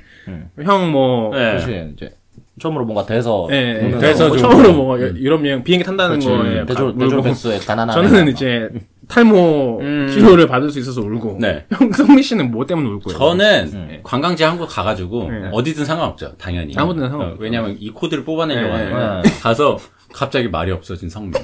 형 0.64 0.90
뭐, 0.92 1.36
네. 1.36 1.58
이제 1.62 2.14
처음으로 2.60 2.86
뭔가 2.86 3.06
돼서 3.06 3.48
예, 3.52 3.80
예. 3.82 3.86
오는 3.86 3.98
돼서 4.00 4.28
뭐 4.28 4.38
좀- 4.38 4.50
처음으로 4.52 4.74
뭐 4.74 5.00
유럽 5.00 5.46
여행 5.46 5.64
비행기 5.64 5.86
탄다는 5.86 6.20
그렇지. 6.20 6.28
거에 6.28 6.66
대졸 6.66 6.94
가- 6.94 7.00
대졸 7.00 7.14
울고 7.14 7.24
백수의 7.24 7.60
가난한 7.60 7.94
저는 7.96 8.22
애가. 8.24 8.30
이제 8.32 8.70
탈모 9.08 9.80
음. 9.82 10.08
치료를 10.12 10.48
받을 10.48 10.70
수 10.70 10.80
있어서 10.80 11.02
울고 11.02 11.38
네. 11.40 11.66
형 11.72 11.92
성민 11.92 12.22
씨는 12.22 12.52
뭐 12.52 12.66
때문에 12.66 12.88
울고요? 12.90 13.18
저는 13.18 14.02
관광지 14.04 14.44
한국 14.44 14.68
가가지고 14.68 15.30
네. 15.32 15.50
어디든 15.52 15.86
상관없죠, 15.86 16.34
당연히. 16.38 16.74
아무데나 16.78 17.10
상관없죠. 17.10 17.38
어, 17.38 17.42
왜냐면 17.42 17.76
이 17.80 17.90
코드를 17.90 18.24
뽑아내려고 18.26 18.78
네, 18.78 18.92
하는 18.92 19.22
네. 19.22 19.32
가서 19.42 19.78
갑자기 20.14 20.50
말이 20.50 20.72
없어진 20.72 21.10
성민. 21.10 21.34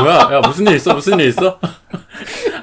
뭐야? 0.00 0.14
야 0.32 0.40
무슨 0.46 0.66
일 0.68 0.76
있어? 0.76 0.94
무슨 0.94 1.18
일 1.20 1.28
있어? 1.28 1.58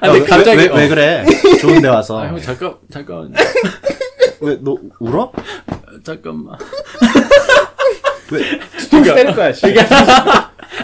아니 0.01 0.19
왜, 0.19 0.25
갑자기 0.25 0.57
왜, 0.57 0.69
어. 0.69 0.75
왜 0.75 0.87
그래? 0.87 1.25
좋은데 1.61 1.87
와서. 1.89 2.19
아, 2.21 2.27
형 2.27 2.39
잠깐 2.39 2.73
잠깐 2.89 3.33
왜 4.41 4.57
너 4.61 4.77
울어? 4.99 5.31
잠깐만. 6.03 6.57
통 8.91 9.03
때릴 9.03 9.33
거야. 9.35 9.51
씨. 9.53 9.65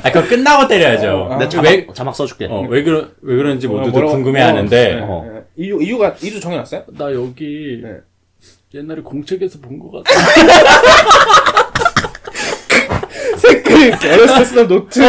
아 0.04 0.12
그거 0.12 0.28
끝나고 0.28 0.68
때려야죠. 0.68 1.30
아, 1.32 1.38
내 1.38 1.48
자막 1.50 1.70
왜, 1.70 1.88
자막 1.94 2.16
써줄게. 2.16 2.48
어, 2.50 2.62
왜 2.70 2.84
그러 2.84 3.08
왜 3.22 3.36
그런지 3.36 3.68
어, 3.68 3.72
모두들 3.72 4.02
뭐라고- 4.04 4.12
궁금해 4.12 4.42
하는데 4.42 5.00
어, 5.04 5.24
네, 5.28 5.34
네. 5.34 5.44
이유 5.58 5.82
이유가 5.82 6.16
이유 6.22 6.40
정해놨어요? 6.40 6.84
나 6.98 7.14
여기 7.14 7.80
네. 7.84 7.98
옛날에 8.74 9.02
공책에서 9.02 9.60
본 9.60 9.80
것 9.80 10.04
같아. 10.04 10.20
그 13.64 14.08
어렸을 14.08 14.38
때 14.38 14.46
쓰던 14.46 14.68
노트. 14.68 15.02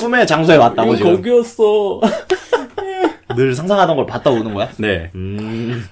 꿈의 0.00 0.26
장소에 0.26 0.56
왔다고 0.56 0.96
지금. 0.96 1.16
거기였어. 1.16 2.00
늘 3.36 3.54
상상하던 3.54 3.96
걸 3.96 4.06
봤다 4.06 4.30
우는 4.30 4.52
거야? 4.54 4.68
네. 4.76 5.10
음. 5.14 5.84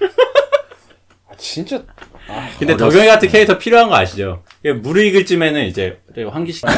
아, 1.27 1.31
진짜 1.37 1.81
근데 2.59 2.77
덕영이 2.77 3.07
같은 3.07 3.29
캐릭터 3.29 3.57
필요한 3.57 3.89
거 3.89 3.95
아시죠? 3.95 4.43
무르익을 4.63 5.25
쯤에는 5.25 5.65
이제 5.65 5.99
환기시. 6.29 6.61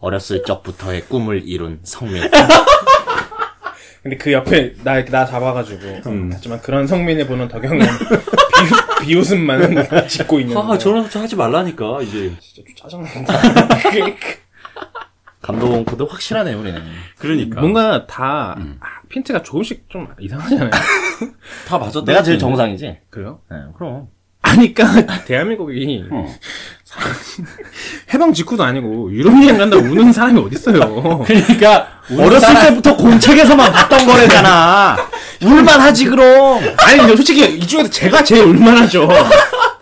어렸을 0.00 0.42
적부터의 0.44 1.02
꿈을 1.08 1.42
이룬 1.46 1.80
성민. 1.82 2.22
근데 4.02 4.16
그 4.18 4.30
옆에 4.32 4.74
나 4.84 5.02
나 5.04 5.26
잡아가지고 5.26 6.02
음. 6.06 6.30
하지만 6.32 6.60
그런 6.62 6.86
성민을 6.86 7.26
보는 7.26 7.48
덕영은 7.48 7.80
비, 7.80 9.06
비웃음만 9.06 9.88
짓고 10.06 10.38
있는. 10.40 10.56
아, 10.56 10.78
저런 10.78 11.08
소리 11.08 11.22
하지 11.22 11.34
말라니까 11.34 12.02
이제. 12.02 12.32
진짜 12.40 12.88
좀 12.88 13.04
짜증난다. 13.04 13.34
감동 15.42 15.84
코드 15.84 16.02
확실하네 16.04 16.54
우리는. 16.54 16.80
그러니까. 17.18 17.60
뭔가 17.60 18.06
다 18.06 18.56
아, 18.80 18.86
핀트가 19.08 19.42
조금씩 19.42 19.86
좀 19.88 20.06
이상하잖아요. 20.20 20.70
다 21.66 21.78
맞았다. 21.78 22.04
내가 22.04 22.22
제일 22.22 22.38
정상이지. 22.38 22.98
그래요? 23.10 23.40
네, 23.50 23.56
그럼. 23.76 24.08
아니까 24.42 24.84
대한민국이 25.26 26.04
어. 26.10 26.26
해방 28.14 28.32
직후도 28.32 28.62
아니고 28.62 29.12
유럽 29.12 29.32
여행 29.42 29.58
간다 29.58 29.76
고 29.76 29.82
우는 29.82 30.12
사람이 30.12 30.40
어딨어요. 30.40 31.24
그러니까 31.26 32.00
어렸을 32.16 32.54
때부터 32.60 32.96
공책에서만 32.96 33.72
봤던 33.72 34.06
거래잖아. 34.06 34.96
울만 35.42 35.80
하지 35.80 36.04
그럼. 36.06 36.60
아니 36.78 36.98
근데 36.98 37.16
솔직히 37.16 37.56
이 37.56 37.60
중에서 37.60 37.90
제가 37.90 38.22
제일 38.22 38.44
울만하죠. 38.44 39.08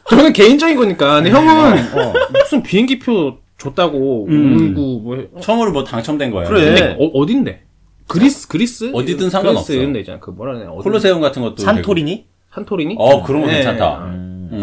저는 0.09 0.33
개인적인 0.33 0.77
거니까. 0.77 1.17
근데 1.17 1.31
형은 1.31 1.79
어. 1.95 2.13
무슨 2.33 2.63
비행기표 2.63 3.39
줬다고 3.59 4.27
음. 4.29 4.71
울고 4.75 4.99
뭐 5.01 5.41
처음으로 5.41 5.73
뭐 5.73 5.85
당첨된 5.85 6.31
거예요. 6.31 6.49
그래. 6.49 6.65
근데 6.65 6.97
어, 6.99 7.07
어딘데? 7.15 7.63
그리스 8.07 8.49
그리스 8.49 8.91
어디든 8.95 9.31
상관없어. 9.31 9.67
그리스 9.67 9.81
이런 9.81 9.93
데 9.93 10.01
있잖아. 10.01 10.21
그 10.21 10.31
뭐라 10.31 10.55
해야 10.55 10.65
되나? 10.65 10.73
콜로세움 10.73 11.21
같은 11.21 11.43
것도. 11.43 11.57
산토리니? 11.63 12.27
산토리니? 12.53 12.97
어, 12.99 13.23
그런 13.25 13.41
거 13.43 13.47
네. 13.49 13.55
괜찮다. 13.55 14.05
음. 14.07 14.49
음. 14.53 14.61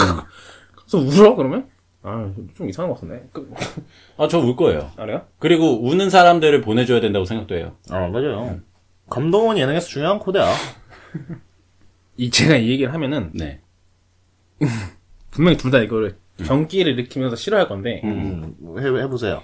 그래서 0.76 0.98
울어 0.98 1.36
그러면? 1.36 1.68
아 2.04 2.32
좀 2.58 2.68
이상한 2.70 2.90
것 2.90 2.96
같은데. 3.02 3.28
그, 3.32 3.52
아, 4.18 4.28
저 4.28 4.40
울 4.40 4.56
거예요. 4.56 4.92
알아요? 4.98 5.26
그리고 5.40 5.84
우는 5.88 6.10
사람들을 6.10 6.62
보내줘야 6.62 7.00
된다고 7.00 7.26
생각도 7.26 7.56
해요. 7.56 7.76
어 7.92 8.08
맞아요. 8.10 8.60
감동은 9.10 9.58
예능에서 9.58 9.88
중요한 9.88 10.20
코드야. 10.20 10.52
이 12.18 12.30
제가 12.30 12.56
이 12.58 12.70
얘기를 12.70 12.94
하면은 12.94 13.32
네. 13.34 13.60
분명히 15.32 15.58
둘 15.58 15.72
다 15.72 15.80
이거를 15.80 16.18
경기를 16.46 16.94
일으키면서 16.94 17.36
싫어할 17.36 17.68
건데 17.68 18.02
음, 18.04 18.56
해, 18.80 18.86
해보세요. 19.04 19.42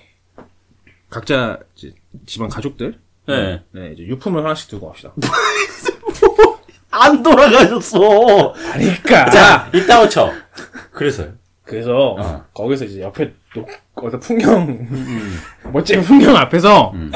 각자 1.09 1.59
이제 1.75 1.93
집안 2.25 2.49
가족들 2.49 2.99
네. 3.27 3.61
네, 3.71 3.91
이제 3.93 4.03
유품을 4.03 4.43
하나씩 4.43 4.69
들고 4.69 4.87
갑시다. 4.87 5.13
안 6.89 7.21
돌아가셨어. 7.21 8.53
그러니까 8.73 9.29
자, 9.29 9.69
이따오 9.73 10.07
쳐. 10.09 10.31
그래서요. 10.91 11.33
그래서 11.63 12.15
어. 12.17 12.45
거기서 12.53 12.85
이제 12.85 13.01
옆에 13.01 13.33
또 13.53 13.67
어떤 13.95 14.19
풍경 14.19 14.87
멋진 15.73 16.01
풍경 16.01 16.35
앞에서 16.37 16.91
음. 16.91 17.11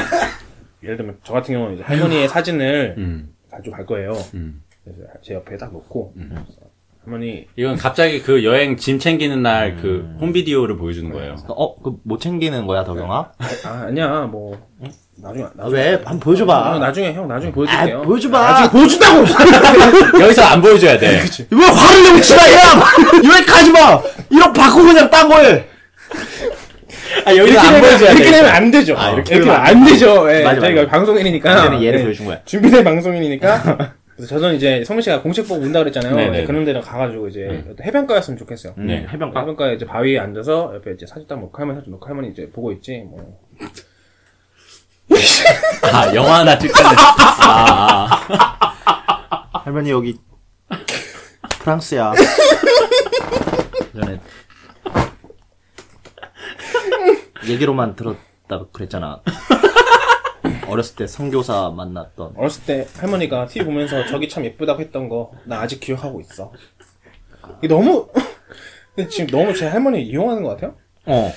예를 0.84 0.98
들면 0.98 1.20
저 1.24 1.34
같은 1.34 1.54
경우는 1.54 1.76
이제 1.76 1.84
할머니의 1.84 2.28
사진을 2.28 2.96
음. 2.98 3.34
가지고 3.50 3.76
갈 3.78 3.86
거예요. 3.86 4.12
음. 4.34 4.62
그래서 4.84 5.00
제 5.24 5.36
옆에 5.36 5.58
딱 5.58 5.72
놓고 5.72 6.14
할머니 7.06 7.48
이건 7.56 7.78
갑자기 7.78 8.22
그 8.22 8.44
여행 8.44 8.76
짐 8.78 9.00
챙기는 9.00 9.42
날 9.42 9.78
그 9.82 10.16
홈비디오를 10.20 10.76
보여주는 10.78 11.10
거예요. 11.12 11.36
어, 11.48 11.82
그 11.82 11.98
못 12.04 12.20
챙기는 12.20 12.68
거야, 12.68 12.84
덕영아? 12.84 13.32
아 13.66 13.70
아니야 13.88 14.24
뭐 14.24 14.70
나중에 15.18 15.44
아, 15.44 15.52
나중에 15.56 15.82
왜? 15.82 15.92
한번 15.94 16.20
보여줘봐. 16.20 16.72
형, 16.74 16.80
나중에 16.80 17.14
형 17.14 17.28
나중에 17.28 17.52
보여줄게요. 17.52 18.00
아, 18.00 18.02
보여줘봐. 18.02 18.40
나중에 18.42 18.70
보여준다고. 18.70 19.20
여기서 20.24 20.42
안 20.44 20.62
보여줘야 20.62 20.98
돼. 20.98 21.22
왜 21.52 21.66
화를 21.66 22.04
내고 22.04 22.22
치마, 22.22 22.42
야! 22.44 22.58
왜 23.24 23.46
가지 23.46 23.72
마! 23.72 24.02
이런 24.30 24.54
바꾸고 24.54 24.84
그냥 24.88 25.10
딴거 25.10 25.38
해! 25.40 25.66
아, 27.26 27.36
여기서 27.36 27.46
이렇게 27.46 27.60
안 27.60 27.74
되면 27.74 27.82
보여줘야 27.82 28.10
돼. 28.14 28.16
이렇게 28.16 28.32
되면 28.32 28.52
안 28.52 28.72
되죠. 28.72 28.98
아, 28.98 29.12
이렇게, 29.12 29.36
이렇게 29.36 29.50
되면 29.52 29.66
안 29.66 29.86
되죠. 29.86 30.34
예, 30.34 30.44
맞아, 30.44 30.60
저희가 30.62 30.82
맞아. 30.82 30.92
방송인이니까 30.92 31.56
그때는 31.56 31.84
얘를 31.84 32.00
예, 32.00 32.04
보여준 32.04 32.26
거야. 32.26 32.40
준비된 32.46 32.84
방송이니까. 32.84 33.94
그래서 34.16 34.40
저는 34.40 34.56
이제 34.56 34.84
성민 34.86 35.02
씨가 35.02 35.22
공책 35.22 35.48
보고 35.48 35.62
운다 35.62 35.80
그랬잖아요. 35.80 36.16
네네. 36.16 36.38
이제 36.38 36.46
그런 36.48 36.64
데를 36.64 36.82
가가지고 36.82 37.28
이제 37.28 37.64
어떤 37.72 37.86
해변가였으면 37.86 38.38
좋겠어요. 38.38 38.74
음, 38.78 38.88
네. 38.88 39.06
해변가. 39.12 39.40
해변가에 39.40 39.76
이제 39.76 39.86
바위에 39.86 40.20
앉아서 40.20 40.74
옆에 40.76 40.92
이제 40.92 41.06
사진 41.06 41.28
딱 41.28 41.40
놓고 41.40 41.58
할머니 41.58 41.80
사진 41.80 41.92
놓고 41.92 42.08
할머니 42.08 42.30
이제 42.30 42.50
보고 42.54 42.72
있지. 42.72 43.04
뭐 43.10 43.40
아, 45.94 46.14
영화 46.16 46.40
하나 46.40 46.58
찍거든. 46.58 46.86
아, 47.42 48.08
아. 48.30 49.50
할머니 49.64 49.90
여기 49.92 50.18
프랑스야. 51.60 52.14
전에 53.94 54.20
얘기로만 57.48 57.96
들었다고 57.96 58.70
그랬잖아. 58.72 59.22
어렸을 60.68 60.96
때 60.96 61.08
선교사 61.08 61.70
만났던. 61.76 62.34
어렸을 62.38 62.64
때 62.64 62.88
할머니가 62.98 63.48
TV 63.48 63.66
보면서 63.66 64.06
저기 64.08 64.30
참 64.30 64.46
예쁘다고 64.46 64.80
했던 64.82 65.10
거 65.10 65.32
나 65.46 65.60
아직 65.62 65.80
기억하고 65.80 66.22
있어. 66.22 66.52
이게 67.60 67.68
너무 67.68 68.08
근데 68.96 69.10
지금 69.10 69.28
너무 69.28 69.54
제 69.54 69.68
할머니 69.68 70.02
이용하는 70.04 70.44
것 70.44 70.50
같아요. 70.50 70.76
어. 71.06 71.34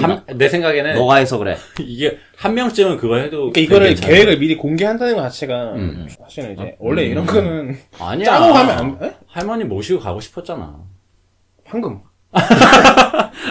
한- 0.00 0.24
내 0.36 0.48
생각에는 0.48 0.94
너가 0.94 1.16
해서 1.16 1.38
그래. 1.38 1.56
이게 1.80 2.18
한 2.36 2.54
명쯤은 2.54 2.96
그거 2.98 3.16
해도 3.16 3.50
그러니까 3.50 3.60
이거를 3.60 3.86
괜찮아요. 3.88 4.14
계획을 4.14 4.38
미리 4.38 4.56
공개한다는 4.56 5.16
것 5.16 5.22
자체가 5.22 5.72
음. 5.74 6.06
사실은 6.08 6.52
이제 6.54 6.76
원래 6.78 7.04
이런 7.04 7.24
거는 7.26 7.76
아니야. 7.98 8.24
짜고 8.24 8.52
가면 8.52 8.78
안 8.78 8.98
에? 9.02 9.12
할머니 9.26 9.64
모시고 9.64 10.00
가고 10.00 10.20
싶었잖아. 10.20 10.80
황금. 11.64 12.00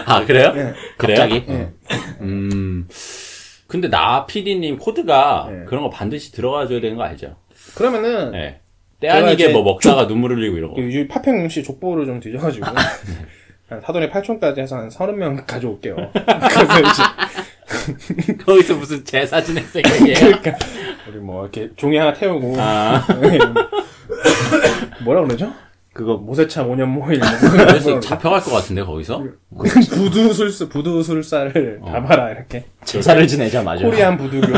아 0.06 0.24
그래요? 0.26 0.52
예. 0.56 0.74
그래요? 0.96 1.18
갑자기? 1.18 1.44
예. 1.48 1.68
음. 2.20 2.88
근데 3.66 3.88
나 3.88 4.26
PD님 4.26 4.78
코드가 4.78 5.48
네. 5.50 5.64
그런 5.66 5.82
거 5.82 5.90
반드시 5.90 6.32
들어가줘야 6.32 6.80
되는 6.80 6.96
거 6.96 7.04
알죠? 7.04 7.36
그러면은 7.76 8.32
네. 8.32 8.60
때 9.00 9.08
아니게 9.08 9.48
뭐 9.48 9.62
먹다가 9.62 10.06
눈물 10.06 10.34
흘리고 10.34 10.56
이러고. 10.58 10.74
그 10.74 10.82
유- 10.82 11.08
파평시 11.08 11.62
족보를 11.62 12.04
좀 12.06 12.20
뒤져가지고 12.20 12.66
한 13.70 13.80
사돈의 13.80 14.10
8촌까지 14.10 14.58
해서 14.58 14.76
한 14.76 14.88
30명 14.88 15.46
가져올게요. 15.46 15.94
거기서 18.44 18.74
무슨 18.74 19.04
제사 19.04 19.40
지낼 19.40 19.62
생각이에요? 19.62 20.14
그러니까 20.18 20.56
우리 21.08 21.18
뭐 21.18 21.42
이렇게 21.44 21.70
종이 21.76 21.96
하나 21.96 22.12
태우고 22.12 22.56
아, 22.58 23.06
뭐라 25.04 25.22
그러죠? 25.22 25.52
그거 25.92 26.16
모세차 26.16 26.64
5년 26.64 26.86
모일 26.86 27.20
그래서 27.20 28.00
잡혀갈 28.00 28.40
것 28.40 28.50
같은데 28.52 28.82
거기서? 28.82 29.24
부두술사 29.56 30.68
부두술사를 30.68 31.80
담아라 31.84 32.30
이렇게 32.32 32.64
제사를 32.84 33.24
지내자 33.28 33.62
맞아. 33.62 33.84
코리안 33.84 34.16
부두교 34.16 34.52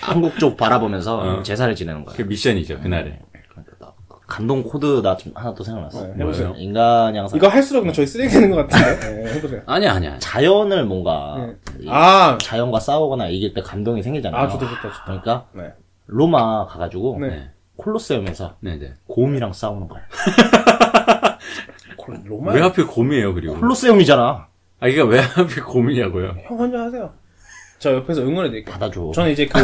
한국 0.00 0.38
쪽 0.38 0.56
바라보면서 0.58 1.18
어. 1.18 1.42
제사를 1.42 1.74
지내는 1.74 2.04
거야. 2.04 2.14
그 2.16 2.22
미션이죠 2.22 2.80
그날에. 2.80 3.20
감동 4.30 4.62
코드 4.62 5.02
나 5.02 5.16
좀 5.16 5.32
하나 5.34 5.52
또 5.54 5.62
생각났어. 5.64 6.06
네, 6.06 6.14
해보세요. 6.20 6.54
인간 6.56 7.14
양상. 7.16 7.36
이거 7.36 7.48
할수록 7.48 7.80
그냥 7.80 7.92
저희 7.92 8.06
쓰레기 8.06 8.32
되는 8.32 8.50
것 8.50 8.66
같은데 8.68 9.24
네, 9.24 9.34
해보세요. 9.34 9.60
아니야 9.66 9.92
아니야. 9.94 10.16
자연을 10.20 10.86
뭔가 10.86 11.36
이 11.78 11.86
아, 11.90 12.38
자연과 12.40 12.80
싸우거나 12.80 13.28
이길 13.28 13.52
때 13.52 13.60
감동이 13.60 14.02
생기잖아요. 14.02 14.40
아 14.40 14.48
좋다 14.48 14.66
좋다 14.66 14.82
좋다. 14.82 15.02
그러니까 15.04 15.46
네. 15.52 15.72
로마 16.06 16.66
가가지고 16.66 17.18
네. 17.20 17.28
네. 17.28 17.50
콜로세움에서 17.76 18.54
네네. 18.60 18.94
곰이랑 19.08 19.52
싸우는 19.52 19.88
거야. 19.88 20.02
콜- 21.96 22.20
로마 22.24 22.52
왜 22.52 22.60
하필 22.60 22.86
곰이에요 22.86 23.34
그리고? 23.34 23.54
콜로세움이잖아. 23.58 24.46
아 24.80 24.88
이게 24.88 25.02
왜 25.02 25.18
하필 25.20 25.62
곰이냐고요? 25.64 26.36
형 26.44 26.56
먼저 26.56 26.78
하세요. 26.78 27.12
저 27.78 27.94
옆에서 27.94 28.22
응원해 28.22 28.50
드릴게요. 28.50 28.72
받아줘. 28.72 29.10
저는 29.14 29.30
이제 29.32 29.46
그 29.46 29.58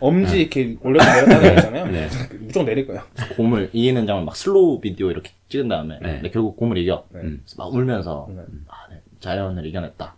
엄지 0.00 0.40
이렇게 0.40 0.76
올려서 0.82 1.10
내렸다 1.10 1.38
내렸잖아요. 1.40 1.86
네. 1.86 2.08
무조건 2.40 2.66
내릴 2.66 2.86
거예요. 2.86 3.02
곰을 3.36 3.70
이기는 3.72 4.06
장면 4.06 4.24
막 4.24 4.36
슬로우 4.36 4.80
비디오 4.80 5.10
이렇게 5.10 5.30
찍은 5.48 5.68
다음에 5.68 5.98
네. 6.00 6.14
근데 6.14 6.30
결국 6.30 6.56
곰을 6.56 6.78
이겨. 6.78 7.04
네. 7.10 7.20
음. 7.20 7.44
막 7.56 7.72
울면서 7.72 8.28
네. 8.30 8.42
아, 8.68 8.74
네. 8.90 9.00
자연을 9.20 9.66
이겨냈다. 9.66 10.16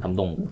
감동. 0.00 0.48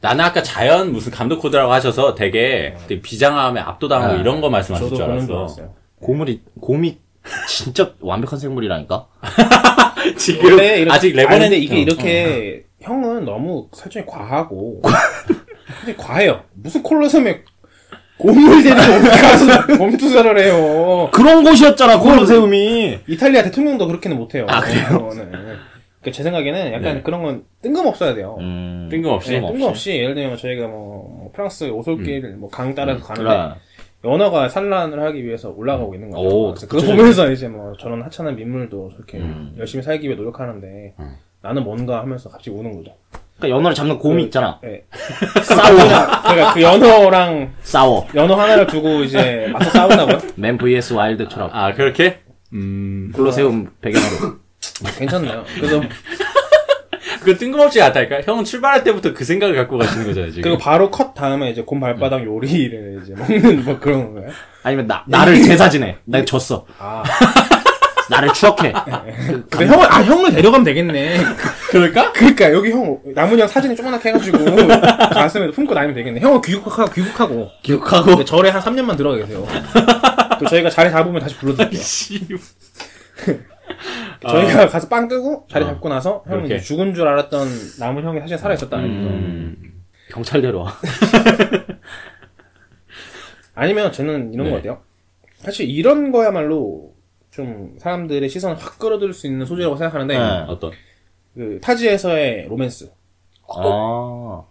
나는 0.00 0.24
아까 0.24 0.42
자연 0.42 0.92
무슨 0.92 1.10
감동 1.10 1.40
코드라고 1.40 1.72
하셔서 1.72 2.14
되게, 2.14 2.76
되게 2.86 3.00
비장함에 3.00 3.60
압도당하고 3.60 4.14
아. 4.14 4.16
이런 4.16 4.40
거 4.40 4.50
말씀하실 4.50 4.90
줄 4.90 5.02
알았어. 5.02 5.74
곰이 6.00 6.40
곰이 6.60 6.98
진짜 7.48 7.94
완벽한 8.00 8.38
생물이라니까. 8.38 9.08
지금 10.18 10.60
아직 10.90 11.08
아니, 11.08 11.12
레버넌 11.12 11.40
근데 11.40 11.56
이게 11.56 11.80
이렇게 11.80 12.66
형은 12.80 13.24
너무 13.24 13.68
설정이 13.72 14.06
과하고 14.06 14.82
설정이 15.80 15.96
과해요. 15.96 16.42
무슨 16.54 16.82
콜로세움에 16.82 17.42
곰을 18.18 18.62
데리고 18.62 18.80
가서 19.10 19.76
몸투사를 19.76 20.38
해요. 20.38 21.10
그런 21.12 21.44
곳이었잖아 21.44 21.98
콜로세움이. 21.98 23.00
이탈리아 23.06 23.42
대통령도 23.42 23.86
그렇게는 23.86 24.16
못해요. 24.16 24.46
아, 24.48 24.60
그래요? 24.60 24.86
그거는. 24.88 25.30
그러니까 25.30 26.12
제 26.12 26.22
생각에는 26.22 26.72
약간 26.72 26.82
네. 26.96 27.02
그런 27.02 27.22
건 27.22 27.44
뜬금없어야 27.62 28.14
돼요. 28.14 28.36
음. 28.40 28.88
뜬금없이. 28.90 29.32
네, 29.32 29.46
뜬금없이 29.46 29.96
예를 29.98 30.14
들면 30.14 30.36
저희가 30.38 30.66
뭐, 30.68 31.18
뭐 31.18 31.30
프랑스 31.34 31.64
오솔길 31.64 32.36
뭐강 32.36 32.74
따라서 32.74 33.04
가는데 33.04 33.28
그래. 33.28 33.54
연어가 34.04 34.48
산란을 34.48 35.02
하기 35.02 35.24
위해서 35.24 35.50
올라가고 35.50 35.94
있는 35.94 36.10
거죠. 36.10 36.28
오, 36.28 36.54
그래서 36.54 36.66
그거. 36.68 36.86
보면서 36.86 37.30
이제 37.32 37.48
뭐 37.48 37.72
저런 37.78 38.02
하찮은 38.02 38.36
민물도 38.36 38.90
저렇게 38.94 39.18
음. 39.18 39.54
열심히 39.58 39.82
살기 39.82 40.06
위해 40.06 40.16
노력하는데 40.16 40.94
음. 41.00 41.16
나는 41.42 41.64
뭔가 41.64 42.00
하면서 42.00 42.30
갑자기 42.30 42.56
우는 42.56 42.76
거죠. 42.76 42.94
그러니까 43.38 43.56
연어를 43.58 43.74
잡는 43.74 43.98
곰이 43.98 44.24
있잖아. 44.24 44.58
네. 44.62 44.84
싸워. 45.42 45.76
그러니까 45.76 46.54
그 46.54 46.62
연어랑 46.62 47.52
싸워. 47.62 48.06
연어 48.14 48.34
하나를 48.34 48.66
두고 48.66 49.04
이제 49.04 49.48
맞서 49.52 49.70
싸우나 49.70 50.06
봐요. 50.06 50.18
맨 50.36 50.56
vs 50.56 50.94
와일드처럼. 50.94 51.50
아 51.52 51.72
그렇게? 51.74 52.20
음. 52.52 53.12
콜로세움 53.14 53.68
배경으로. 53.80 54.36
괜찮네요. 54.98 55.44
그래서 55.56 55.82
그 57.22 57.36
뜬금없이 57.36 57.78
같다니까. 57.80 58.22
형은 58.22 58.44
출발할 58.44 58.84
때부터 58.84 59.12
그 59.12 59.24
생각을 59.24 59.56
갖고 59.56 59.76
가시는 59.78 60.06
거잖아요 60.06 60.30
지금. 60.30 60.42
그리고 60.42 60.58
바로 60.58 60.90
컷 60.90 61.12
다음에 61.14 61.50
이제 61.50 61.62
곰 61.62 61.80
발바닥 61.80 62.24
요리를 62.24 63.00
이제 63.02 63.14
먹는 63.14 63.64
뭐 63.64 63.78
그런 63.78 64.14
거예요. 64.14 64.30
아니면 64.62 64.86
나 64.86 65.04
나를 65.08 65.40
제사 65.42 65.68
지내. 65.68 65.96
나 66.04 66.24
졌어. 66.24 66.64
아, 66.78 67.02
나를 68.10 68.32
추억해. 68.32 68.72
근데 69.50 69.66
형을 69.66 69.86
아 69.92 70.02
형을 70.02 70.32
데려가면 70.32 70.64
되겠네. 70.64 71.18
그럴까? 71.70 72.12
그러니까 72.12 72.52
여기 72.52 72.70
형 72.70 72.98
남은 73.14 73.38
형 73.38 73.48
사진이 73.48 73.74
조그맣게 73.76 74.08
해가지고 74.10 74.38
가슴에 75.12 75.50
품고 75.50 75.74
다니면 75.74 75.94
되겠네. 75.94 76.20
형은 76.20 76.40
귀국하고 76.42 76.90
귀국하고. 76.92 77.50
근데 78.06 78.24
절에 78.24 78.50
한 78.50 78.60
3년만 78.62 78.96
들어가 78.96 79.16
계세요. 79.16 79.46
또 80.38 80.46
저희가 80.46 80.70
자리 80.70 80.90
잡으면 80.90 81.20
다시 81.20 81.36
불러드릴게요. 81.36 82.38
저희가 84.28 84.68
가서 84.68 84.88
빵 84.88 85.08
뜨고 85.08 85.46
자리 85.50 85.64
어. 85.64 85.68
잡고 85.68 85.88
나서 85.88 86.22
형은 86.26 86.40
그렇게. 86.44 86.56
이제 86.56 86.64
죽은 86.64 86.94
줄 86.94 87.06
알았던 87.08 87.48
남은 87.80 88.04
형이 88.04 88.20
사실 88.20 88.38
살아 88.38 88.54
있었다는 88.54 89.02
거죠. 89.02 89.14
음. 89.14 89.56
경찰 90.10 90.40
데려와. 90.40 90.72
아니면 93.54 93.90
저는 93.92 94.32
이런 94.34 94.44
네. 94.46 94.50
거 94.50 94.56
같아요. 94.56 94.82
사실 95.38 95.68
이런 95.68 96.12
거야말로 96.12 96.92
좀 97.36 97.76
사람들의 97.78 98.26
시선을 98.30 98.56
확 98.56 98.78
끌어들일 98.78 99.12
수 99.12 99.26
있는 99.26 99.44
소재라고 99.44 99.76
생각하는데 99.76 100.16
네. 100.18 100.44
어떤? 100.48 100.70
그 101.34 101.58
타지에서의 101.60 102.46
로맨스. 102.48 102.90
아. 103.54 104.42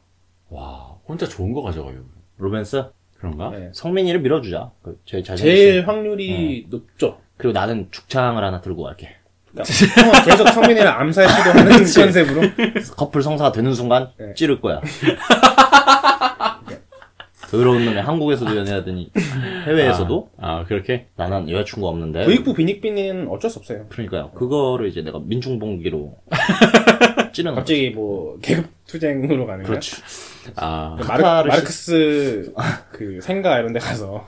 와 0.49 0.95
혼자 1.07 1.27
좋은 1.27 1.51
거 1.51 1.63
가져가요. 1.63 2.05
로맨스? 2.37 2.83
그런가? 3.17 3.49
네. 3.49 3.71
성민이를 3.73 4.19
밀어주자. 4.21 4.69
그 4.83 4.99
제일 5.03 5.23
잘 5.23 5.35
제일 5.35 5.87
확률이 5.87 6.67
높죠. 6.69 7.17
그리고 7.37 7.53
나는 7.53 7.87
죽창을 7.89 8.43
하나 8.43 8.61
들고 8.61 8.83
갈게. 8.83 9.15
그러니까 9.51 9.73
형은 10.01 10.25
계속 10.25 10.47
성민이를 10.49 10.87
암살 10.87 11.27
시도하는 11.27 11.71
컨셉으로. 11.91 12.41
커플 12.95 13.23
성사가 13.23 13.51
되는 13.51 13.73
순간 13.73 14.11
네. 14.19 14.35
찌를 14.35 14.61
거야. 14.61 14.79
더러운 17.57 17.85
놈이 17.85 17.97
한국에서도 17.97 18.55
연애하더니 18.55 19.11
해외에서도 19.65 20.29
아 20.39 20.63
그렇게? 20.65 21.07
나는 21.15 21.49
여자친구 21.49 21.87
없는데. 21.87 22.25
부익부 22.25 22.53
비닉비니는 22.53 23.27
어쩔 23.29 23.49
수 23.49 23.59
없어요. 23.59 23.85
그러니까요. 23.89 24.31
그거를 24.31 24.87
이제 24.87 25.01
내가 25.01 25.19
민중봉기로 25.19 26.17
찌는 27.33 27.51
거지. 27.51 27.59
갑자기 27.61 27.89
뭐 27.91 28.37
계급 28.41 28.67
투쟁으로 28.87 29.45
가는 29.45 29.63
거예요. 29.63 29.67
그렇지. 29.67 30.01
아 30.55 30.95
마르, 30.99 31.23
카타르시스. 31.23 31.91
마르크스 32.53 32.53
그 32.91 33.19
생가 33.21 33.59
이런 33.59 33.73
데 33.73 33.79
가서 33.79 34.25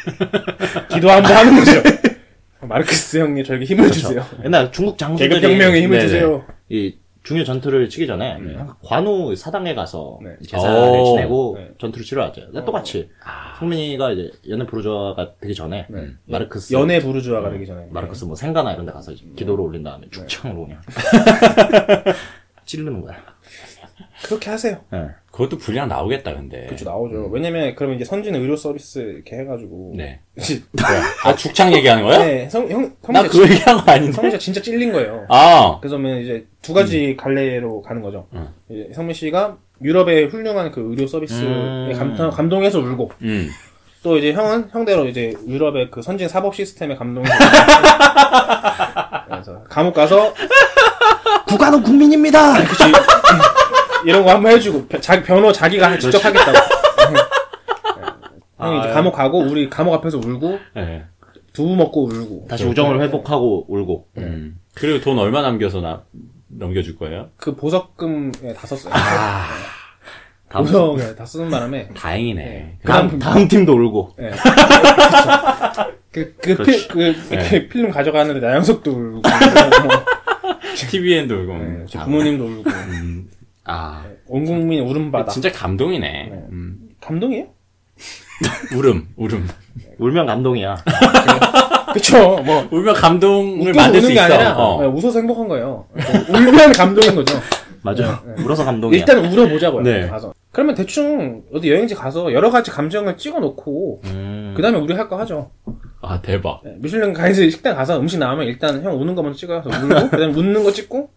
기도 0.90 1.10
한번 1.10 1.32
하는 1.32 1.56
거죠. 1.58 1.82
마르크스 2.60 3.18
형님 3.18 3.44
저에게 3.44 3.64
힘을 3.64 3.90
주세요. 3.90 4.24
옛날 4.44 4.70
중국 4.72 4.98
장수들이 4.98 5.28
계급혁명에 5.40 5.80
힘을 5.82 5.98
네네. 5.98 6.08
주세요. 6.08 6.44
이 6.68 6.94
중요 7.28 7.44
전투를 7.44 7.90
치기 7.90 8.06
전에 8.06 8.38
관우 8.82 9.36
사당에 9.36 9.74
가서 9.74 10.18
네. 10.22 10.30
제사를 10.46 10.98
오. 10.98 11.04
지내고 11.04 11.56
네. 11.58 11.70
전투를 11.78 12.02
치러왔죠. 12.02 12.40
근데 12.46 12.64
똑같이 12.64 13.10
성민이가 13.58 14.12
이제 14.12 14.30
연애 14.48 14.64
부르주아가 14.64 15.34
되기 15.38 15.54
전에 15.54 15.86
네. 15.90 16.08
마르크스 16.24 16.72
연애 16.72 17.00
부르주아가 17.00 17.50
되기 17.50 17.66
전에. 17.66 17.86
마르크스 17.90 18.24
뭐 18.24 18.34
생가나 18.34 18.72
이런 18.72 18.86
데 18.86 18.92
가서 18.92 19.12
이제 19.12 19.26
기도를 19.36 19.62
올린 19.62 19.82
다음에 19.82 20.06
죽창으로 20.10 20.64
그냥 20.64 20.80
찌르는 22.64 23.02
거야. 23.02 23.16
그렇게 24.24 24.48
하세요. 24.48 24.78
네. 24.90 25.08
그것도 25.38 25.56
분량 25.58 25.86
나오겠다 25.86 26.34
근데. 26.34 26.66
그렇죠 26.66 26.84
나오죠. 26.84 27.28
왜냐면 27.30 27.72
그러면 27.76 27.94
이제 27.94 28.04
선진 28.04 28.34
의료 28.34 28.56
서비스 28.56 28.98
이렇게 28.98 29.36
해가지고. 29.36 29.92
네. 29.94 30.18
아 31.24 31.36
죽창 31.36 31.72
얘기하는 31.72 32.02
거야? 32.02 32.18
네, 32.18 32.48
성, 32.48 32.68
형, 32.68 32.92
나 33.08 33.20
성민 33.22 33.30
그거 33.30 33.44
얘기한 33.44 33.76
거 33.76 33.92
아닌데. 33.92 34.12
성민 34.12 34.32
씨가 34.32 34.40
진짜 34.40 34.60
찔린 34.60 34.90
거예요. 34.92 35.26
아. 35.28 35.78
그래서면 35.80 36.22
이제 36.22 36.44
두 36.60 36.74
가지 36.74 37.16
갈래로 37.16 37.82
가는 37.82 38.02
거죠. 38.02 38.26
음. 38.32 38.48
이제 38.68 38.88
성민 38.92 39.14
씨가 39.14 39.58
유럽의 39.80 40.26
훌륭한 40.26 40.72
그 40.72 40.80
의료 40.90 41.06
서비스에 41.06 41.46
음. 41.46 41.92
감동, 41.96 42.30
감동해서 42.30 42.80
울고 42.80 43.12
음. 43.22 43.48
또 44.02 44.18
이제 44.18 44.32
형은 44.32 44.70
형대로 44.72 45.06
이제 45.06 45.34
유럽의 45.46 45.92
그 45.92 46.02
선진 46.02 46.26
사법 46.28 46.56
시스템에 46.56 46.96
감동해서 46.96 47.32
그래서 49.30 49.62
감옥 49.68 49.94
가서 49.94 50.34
국가는 51.46 51.80
국민입니다. 51.80 52.54
그치 52.64 52.82
이런 54.08 54.24
거 54.24 54.30
한번 54.30 54.52
해주고 54.52 54.86
벼- 54.86 54.98
자기 55.00 55.22
변호 55.22 55.52
자기가 55.52 55.98
직접 55.98 56.24
하겠다고. 56.24 56.56
형이 58.58 58.78
이제 58.80 58.88
아. 58.88 58.92
감옥 58.94 59.12
가고 59.12 59.38
우리 59.40 59.68
감옥 59.68 59.92
앞에서 59.94 60.16
울고 60.16 60.58
네. 60.74 61.04
두부 61.52 61.76
먹고 61.76 62.04
울고 62.06 62.46
다시 62.48 62.64
우정을 62.64 63.02
회복하고 63.02 63.66
울고. 63.68 64.08
음. 64.16 64.58
그리고 64.74 65.04
돈 65.04 65.18
얼마 65.18 65.42
남겨서 65.42 65.82
나 65.82 66.04
넘겨줄 66.48 66.96
거예요? 66.96 67.28
그 67.36 67.54
보석금에 67.54 68.54
다 68.56 68.66
썼어요. 68.66 68.94
다음, 70.48 70.64
보석에 70.64 71.14
다 71.14 71.26
쓰는 71.26 71.50
바람에 71.50 71.90
다행이네. 71.94 72.78
다음, 72.84 73.18
다음 73.18 73.46
팀도 73.46 73.74
울고. 73.74 74.16
예. 74.20 74.30
그, 76.10 76.34
그, 76.40 76.54
그렇지. 76.56 76.88
필, 76.88 77.14
그, 77.14 77.36
그 77.50 77.68
필름 77.68 77.90
가져가는데 77.90 78.40
나영석도 78.40 78.90
울고, 78.90 79.22
TVN도 80.90 81.34
울고. 81.34 81.52
네, 81.58 81.84
제 81.86 81.98
부모님도 81.98 82.44
울고, 82.46 82.70
아. 83.68 84.04
온 84.26 84.44
국민 84.44 84.82
울음바다. 84.86 85.30
진짜 85.30 85.50
감동이네. 85.52 86.28
네. 86.30 86.44
음. 86.50 86.76
감동이에요? 87.00 87.46
울음, 88.76 89.08
울음. 89.16 89.48
울면 89.98 90.26
감동이야. 90.26 90.76
그쵸. 91.94 92.36
뭐 92.44 92.68
울면 92.70 92.94
감동을 92.94 93.72
만들 93.72 94.00
수게 94.00 94.14
있어. 94.14 94.22
아니라 94.24 94.56
어. 94.56 94.80
네, 94.80 94.86
웃어서 94.86 95.18
행복한 95.18 95.48
거예요. 95.48 95.86
울면 96.28 96.72
감동인 96.72 97.14
거죠. 97.14 97.40
맞아. 97.82 98.22
울어서 98.38 98.64
감동이야. 98.64 98.98
일단 98.98 99.24
울어보자고요. 99.24 99.82
네. 99.82 100.06
가서. 100.08 100.34
그러면 100.50 100.74
대충 100.74 101.42
어디 101.52 101.70
여행지 101.70 101.94
가서 101.94 102.32
여러 102.32 102.50
가지 102.50 102.70
감정을 102.70 103.16
찍어 103.16 103.38
놓고 103.40 104.00
음. 104.04 104.54
그 104.56 104.62
다음에 104.62 104.78
우리 104.78 104.94
할 104.94 105.08
거 105.08 105.16
하죠. 105.20 105.50
아, 106.00 106.20
대박. 106.20 106.60
네, 106.64 106.74
미슐랭 106.78 107.12
가이드 107.12 107.48
식당 107.50 107.76
가서 107.76 107.98
음식 108.00 108.18
나오면 108.18 108.46
일단 108.46 108.82
형 108.82 109.00
우는 109.00 109.14
거 109.14 109.22
먼저 109.22 109.38
찍어요. 109.38 109.62
그래서 109.62 109.84
울고 109.86 110.10
그 110.10 110.16
다음에 110.16 110.26
웃는 110.34 110.64
거 110.64 110.72
찍고 110.72 111.10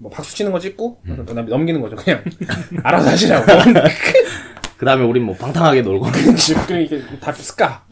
뭐 0.00 0.10
박수 0.10 0.34
치는 0.36 0.52
거 0.52 0.58
찍고 0.60 1.00
그다음에 1.26 1.42
넘기는 1.48 1.80
거죠. 1.80 1.96
그냥. 1.96 2.22
알아서 2.84 3.10
하시라고. 3.10 3.46
그 4.78 4.84
다음에 4.86 5.04
우린 5.04 5.24
뭐 5.24 5.34
방탕하게 5.36 5.82
놀고. 5.82 6.06
그럼 6.66 6.80
이게 6.82 7.02
다 7.20 7.32
스카 7.32 7.82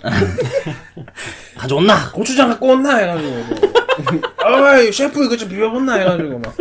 가져온나? 1.56 2.12
고추장 2.12 2.48
갖고 2.50 2.68
온나? 2.68 2.96
해가지고 2.98 3.34
어이 4.44 4.92
셰프 4.92 5.24
이거 5.24 5.36
좀 5.36 5.48
비벼본나? 5.48 5.94
해가지고 5.94 6.38
막. 6.38 6.54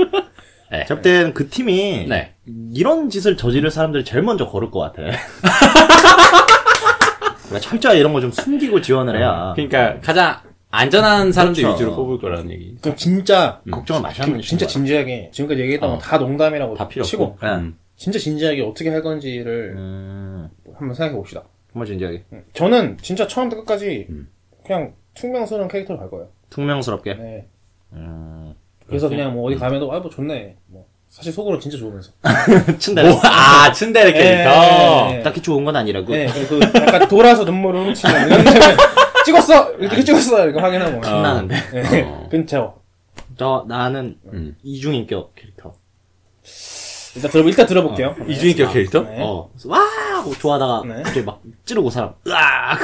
제가 0.72 0.96
볼땐 1.02 1.34
그 1.36 1.48
팀이 1.48 2.08
네. 2.10 2.34
이런 2.74 3.10
짓을 3.10 3.38
저지를 3.38 3.70
사람들이 3.70 4.04
제일 4.04 4.24
먼저 4.24 4.48
걸을 4.48 4.72
것 4.72 4.80
같아. 4.80 5.04
그러니까 7.46 7.60
철저히 7.62 8.00
이런 8.00 8.12
거 8.14 8.20
좀 8.20 8.32
숨기고 8.32 8.82
지원을 8.82 9.18
해야. 9.18 9.54
그러니까 9.56 10.00
가장 10.02 10.38
안전한 10.76 11.32
사람들 11.32 11.64
그렇죠. 11.64 11.76
위주로 11.76 11.96
뽑을 11.96 12.20
거라는 12.20 12.52
얘기. 12.52 12.76
그럼 12.82 12.96
진짜 12.96 13.62
걱정을 13.72 14.02
마시 14.02 14.22
하는 14.22 14.42
진짜 14.42 14.68
진지하게 14.68 15.30
지금까지 15.32 15.62
얘기했던 15.62 15.90
건다 15.90 16.18
농담이라고 16.18 16.76
다 16.76 16.88
필요 16.88 17.04
치고 17.04 17.24
없고. 17.24 17.46
네. 17.46 17.54
음. 17.54 17.78
진짜 17.96 18.20
진지하게 18.20 18.62
어떻게 18.62 18.90
할 18.90 19.02
건지를 19.02 19.74
음, 19.78 20.50
한번 20.74 20.94
생각해 20.94 21.16
봅시다. 21.16 21.44
정말 21.72 21.88
진지하게. 21.88 22.24
저는 22.54 22.98
진짜 23.02 23.26
처음부터 23.28 23.62
끝까지 23.62 24.08
그냥 24.66 24.94
퉁명스러운 25.14 25.68
캐릭터로 25.68 26.00
갈 26.00 26.10
거예요. 26.10 26.28
퉁명스럽게. 26.50 27.14
네. 27.16 27.48
음, 27.94 28.54
그래서 28.88 29.08
그냥 29.08 29.34
뭐 29.34 29.48
어디 29.48 29.56
가면도 29.56 29.92
아뭐 29.92 30.10
좋네. 30.10 30.56
뭐 30.68 30.86
사실 31.10 31.32
속으로 31.32 31.58
진짜 31.60 31.78
좋으면서. 31.78 32.12
친다래. 32.78 33.10
뭐, 33.10 33.22
아, 33.24 33.72
츤데레 33.72 34.12
캐릭터. 34.12 34.50
예, 34.50 35.14
예, 35.14 35.18
예. 35.20 35.24
딱히 35.24 35.42
좋은 35.42 35.64
건 35.64 35.76
아니라고. 35.78 36.12
네, 36.12 36.28
그 36.50 36.60
약간 36.76 37.08
돌아서 37.08 37.46
눈물을 37.46 37.86
훔치는 37.86 38.30
찍었어 39.26 39.72
이렇게 39.80 40.04
찍었어 40.04 40.48
이거 40.50 40.62
확인하고. 40.62 41.04
신나는데. 41.04 41.56
네, 41.72 42.04
어. 42.04 42.28
근처. 42.30 42.76
저 43.38 43.66
나는 43.68 44.18
음. 44.32 44.56
이중인격 44.64 45.36
캐릭터. 45.36 45.74
일단 47.16 47.32
들어 47.32 47.44
일단 47.44 47.66
들어볼게요. 47.66 48.16
이중인격 48.28 48.74
캐릭터? 48.74 49.02
네. 49.02 49.18
어, 49.22 49.50
그래서 49.52 49.70
와 49.70 49.80
하고 49.80 50.34
좋아하다가 50.34 50.84
네. 50.86 50.96
갑자기 51.04 51.22
막 51.24 51.42
찌르고 51.66 51.90
사람. 51.90 52.14
으악. 52.28 52.80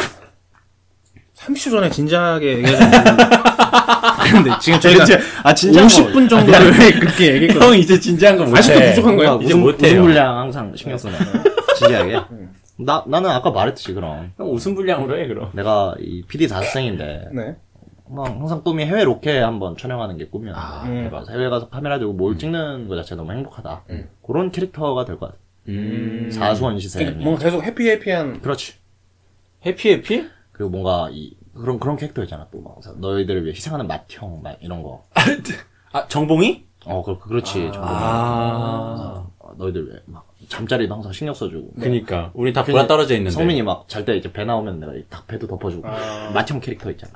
30초 1.35 1.71
전에 1.71 1.89
진지하게 1.89 2.57
얘기해줬는데. 2.57 2.97
근데 4.31 4.51
지금 4.61 4.79
저희가 4.79 5.03
아 5.43 5.53
50분 5.53 6.29
정도를 6.29 6.71
그렇게 6.99 7.33
얘기했거든요. 7.33 7.65
형 7.71 7.77
이제 7.77 7.99
진지한 7.99 8.37
거 8.37 8.45
못해. 8.45 8.59
아직도 8.59 8.79
부족한 8.79 9.15
거예요? 9.17 9.39
이제 9.41 9.53
웃음, 9.53 9.61
못해요. 9.61 9.91
웃음 9.93 10.03
분량 10.03 10.37
항상 10.37 10.73
신경 10.75 10.97
쓰네. 10.97 11.13
진지하게. 11.77 12.19
나 12.85 13.03
나는 13.07 13.29
아까 13.29 13.51
말했듯이 13.51 13.93
그럼 13.93 14.31
형 14.37 14.51
웃음 14.51 14.75
분량으로 14.75 15.17
해 15.19 15.27
그럼. 15.27 15.51
내가 15.53 15.95
이 15.99 16.23
PD 16.27 16.47
다섯생인데 16.47 17.29
네. 17.33 17.55
뭐 18.05 18.25
항상 18.25 18.61
꿈이 18.63 18.85
해외 18.85 19.03
로케 19.03 19.39
한번 19.39 19.77
촬영하는 19.77 20.17
게 20.17 20.27
꿈이었는데 20.27 20.59
아, 20.67 20.83
음. 20.85 21.03
대박. 21.05 21.29
해외 21.29 21.49
가서 21.49 21.69
카메라 21.69 21.97
들고 21.97 22.13
뭘 22.13 22.37
찍는 22.37 22.87
거 22.87 22.95
자체가 22.97 23.21
너무 23.21 23.31
행복하다. 23.31 23.83
그런 24.25 24.51
캐릭터가 24.51 25.05
될 25.05 25.17
것 25.17 25.27
같아. 25.27 25.37
음. 25.69 26.29
사수원 26.31 26.79
시세. 26.79 26.99
그러니까 26.99 27.23
뭔가 27.23 27.43
계속 27.43 27.63
해피 27.63 27.89
해피한 27.89 28.41
그렇지. 28.41 28.73
해피 29.65 29.91
해피? 29.91 30.27
그리고 30.51 30.71
뭔가 30.71 31.09
이 31.11 31.35
그런 31.53 31.79
그런 31.79 31.95
캐릭터 31.97 32.23
있잖아 32.23 32.47
또막 32.51 32.79
너희들을 32.97 33.43
위해 33.43 33.53
희생하는 33.53 33.87
맏형 33.87 34.41
막 34.43 34.57
이런 34.61 34.81
거. 34.83 35.03
아 35.93 36.07
정봉이? 36.07 36.65
어 36.85 37.03
그, 37.03 37.19
그렇지. 37.19 37.69
정말. 37.71 37.89
아. 37.93 39.25
어, 39.51 39.55
너희들 39.57 39.87
위해 39.87 39.97
막 40.05 40.25
잠자리도 40.47 40.93
항상 40.93 41.11
신경 41.11 41.33
써주고. 41.33 41.73
그니까 41.79 42.31
우리 42.33 42.53
다 42.53 42.63
보라 42.63 42.87
떨어져 42.87 43.13
있는데. 43.15 43.31
성민이 43.31 43.61
막 43.63 43.85
잘 43.87 44.05
때 44.05 44.15
이제 44.15 44.31
배 44.31 44.43
나오면 44.45 44.79
내가 44.79 44.93
딱 45.09 45.27
배도 45.27 45.47
덮어주고 45.47 45.87
아. 45.87 46.31
맏형 46.33 46.59
캐릭터 46.59 46.89
있잖아. 46.91 47.13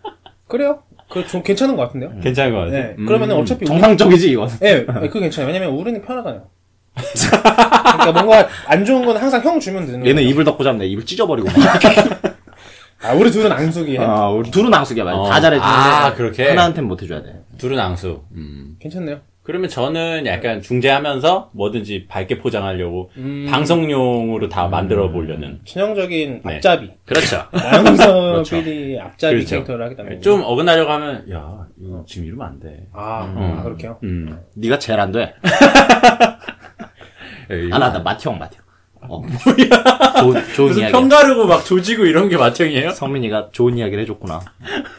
그래요? 0.48 0.82
그좀 1.08 1.42
괜찮은 1.42 1.76
것 1.76 1.82
같은데요? 1.84 2.12
괜찮은 2.20 2.52
거 2.52 2.58
같아. 2.60 2.70
네. 2.72 2.94
음. 2.98 3.06
그러면은 3.06 3.36
어차피 3.36 3.64
정상적이지 3.64 4.30
이건. 4.32 4.48
예, 4.62 4.74
네, 4.84 4.84
그거 4.86 5.20
괜찮아요. 5.20 5.52
왜냐면 5.52 5.74
우리는 5.76 6.02
편하잖아요. 6.02 6.46
그러니까 6.94 8.12
뭔가 8.24 8.48
안 8.66 8.84
좋은 8.84 9.04
건 9.04 9.16
항상 9.16 9.42
형 9.42 9.60
주면 9.60 9.86
되는 9.86 10.00
얘는 10.00 10.14
거예요. 10.16 10.28
입을 10.30 10.44
덮고 10.44 10.64
잡네. 10.64 10.86
입을 10.86 11.04
찢어버리고. 11.06 11.48
아, 13.02 13.12
우리 13.12 13.30
둘은 13.30 13.52
앙숙이야. 13.52 14.02
아, 14.02 14.30
우리 14.30 14.50
둘은 14.50 14.72
앙숙이야. 14.72 15.04
맞아. 15.04 15.16
어. 15.18 15.28
다 15.28 15.40
잘해주는데 15.40 15.64
아, 15.74 16.14
그렇게? 16.14 16.48
하나한테는 16.48 16.88
못해줘야 16.88 17.22
돼. 17.22 17.40
둘은 17.58 17.78
앙수. 17.78 18.22
음. 18.32 18.76
괜찮네요. 18.80 19.20
그러면 19.46 19.70
저는 19.70 20.26
약간 20.26 20.60
중재하면서 20.60 21.52
뭐든지 21.54 22.06
밝게 22.08 22.38
포장하려고 22.38 23.12
음. 23.16 23.46
방송용으로 23.48 24.48
다 24.48 24.66
만들어 24.66 25.12
보려는. 25.12 25.60
전형적인 25.64 26.40
네. 26.44 26.54
앞잡이. 26.56 26.90
그렇죠. 27.04 27.44
나영석 27.54 28.42
PD 28.42 28.98
앞잡이 29.00 29.34
그렇죠. 29.36 29.50
캐릭터를 29.50 29.84
하겠다는 29.84 30.20
좀 30.20 30.42
어긋나려고 30.42 30.90
하면 30.90 31.30
야 31.30 31.64
이거 31.80 32.04
지금 32.08 32.26
이러면 32.26 32.46
안 32.48 32.58
돼. 32.58 32.88
아, 32.92 33.24
음. 33.24 33.58
아, 33.58 33.62
그렇게요? 33.62 33.98
음. 34.02 34.36
네가 34.56 34.80
제일 34.80 34.98
안 34.98 35.12
돼. 35.12 35.32
에이, 37.48 37.70
아, 37.72 37.78
나, 37.78 37.92
나, 37.92 38.00
맏형, 38.02 38.40
맏형. 38.40 38.58
어. 39.02 39.20
뭐야. 39.20 39.30
좋은, 40.20 40.44
좋은 40.56 40.68
무슨 40.68 40.82
이야기. 40.82 40.92
평가르고 40.92 41.46
막 41.46 41.64
조지고 41.64 42.06
이런 42.06 42.28
게 42.28 42.36
마청이에요? 42.36 42.90
성민이가 42.90 43.50
좋은 43.52 43.78
이야기를 43.78 44.02
해줬구나. 44.02 44.40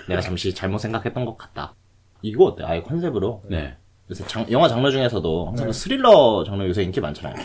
내가 0.08 0.22
잠시 0.22 0.56
잘못 0.56 0.78
생각했던 0.78 1.26
것 1.26 1.38
같다. 1.38 1.76
이거 2.22 2.46
어때? 2.46 2.64
아예 2.64 2.82
컨셉으로. 2.82 3.44
네. 3.50 3.76
요새 4.10 4.26
장- 4.28 4.46
영화 4.52 4.68
장르 4.68 4.90
중에서도 4.92 5.48
항상 5.48 5.68
그 5.68 5.74
스릴러 5.74 6.44
장르 6.46 6.64
요새 6.68 6.84
인기 6.84 7.02
많잖아요. 7.02 7.36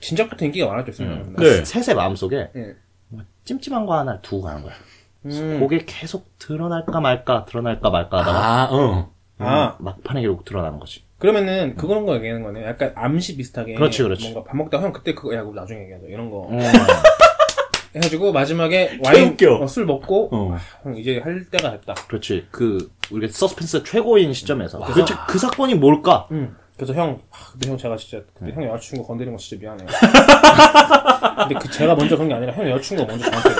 진작부터 0.00 0.44
인기가 0.46 0.68
많았죠, 0.68 1.02
음. 1.02 1.34
네. 1.38 1.64
셋의 1.64 1.96
마음속에 1.96 2.50
네. 2.54 2.74
뭐 3.08 3.22
찜찜한 3.44 3.84
거 3.86 3.98
하나 3.98 4.20
두고 4.20 4.42
가는 4.42 4.62
거야. 4.62 4.72
음. 5.26 5.58
그게 5.60 5.84
계속 5.84 6.38
드러날까 6.38 7.00
말까, 7.00 7.44
드러날까 7.46 7.90
말까 7.90 8.18
하다가 8.20 8.38
아, 8.38 8.68
어. 8.70 9.12
아, 9.38 9.76
막판에 9.80 10.22
결국 10.22 10.44
드러나는 10.44 10.78
거지. 10.78 11.02
그러면은 11.18 11.74
그런 11.76 12.06
거 12.06 12.14
얘기하는 12.16 12.42
거네. 12.44 12.64
약간 12.64 12.92
암시 12.94 13.36
비슷하게. 13.36 13.74
그렇지, 13.74 14.02
그렇지. 14.04 14.30
뭔가 14.30 14.48
밥 14.48 14.56
먹다가 14.56 14.84
형 14.84 14.92
그때 14.92 15.14
그거 15.14 15.34
야 15.34 15.42
그거 15.42 15.54
나중에 15.60 15.80
얘기하자. 15.82 16.06
이런 16.08 16.30
거 16.30 16.42
어. 16.48 16.50
해가지고 17.96 18.32
마지막에 18.32 18.98
와인 19.04 19.28
웃겨. 19.32 19.56
어, 19.62 19.66
술 19.66 19.86
먹고 19.86 20.28
어. 20.32 20.54
아, 20.54 20.60
형 20.84 20.96
이제 20.96 21.18
할 21.22 21.44
때가 21.50 21.72
됐다. 21.72 21.94
그렇지. 22.06 22.46
그, 22.50 22.90
우리가 23.10 23.32
서스펜스 23.32 23.82
최고인 23.84 24.32
시점에서. 24.32 24.78
도대체 24.84 25.14
그 25.26 25.38
사건이 25.38 25.74
뭘까? 25.76 26.26
응. 26.32 26.54
그래서 26.76 26.94
형, 26.94 27.20
아, 27.32 27.36
근데 27.52 27.70
형 27.70 27.76
제가 27.78 27.96
진짜 27.96 28.24
그때 28.38 28.52
형 28.52 28.64
여자친구 28.64 29.06
건드린 29.06 29.32
거 29.32 29.38
진짜 29.38 29.60
미안해요. 29.60 29.88
근데 31.48 31.54
그 31.60 31.70
제가 31.70 31.94
먼저 31.96 32.14
그런 32.16 32.28
게 32.28 32.34
아니라 32.34 32.52
형 32.52 32.68
여자친구가 32.70 33.10
먼저 33.10 33.28
저한테 33.30 33.50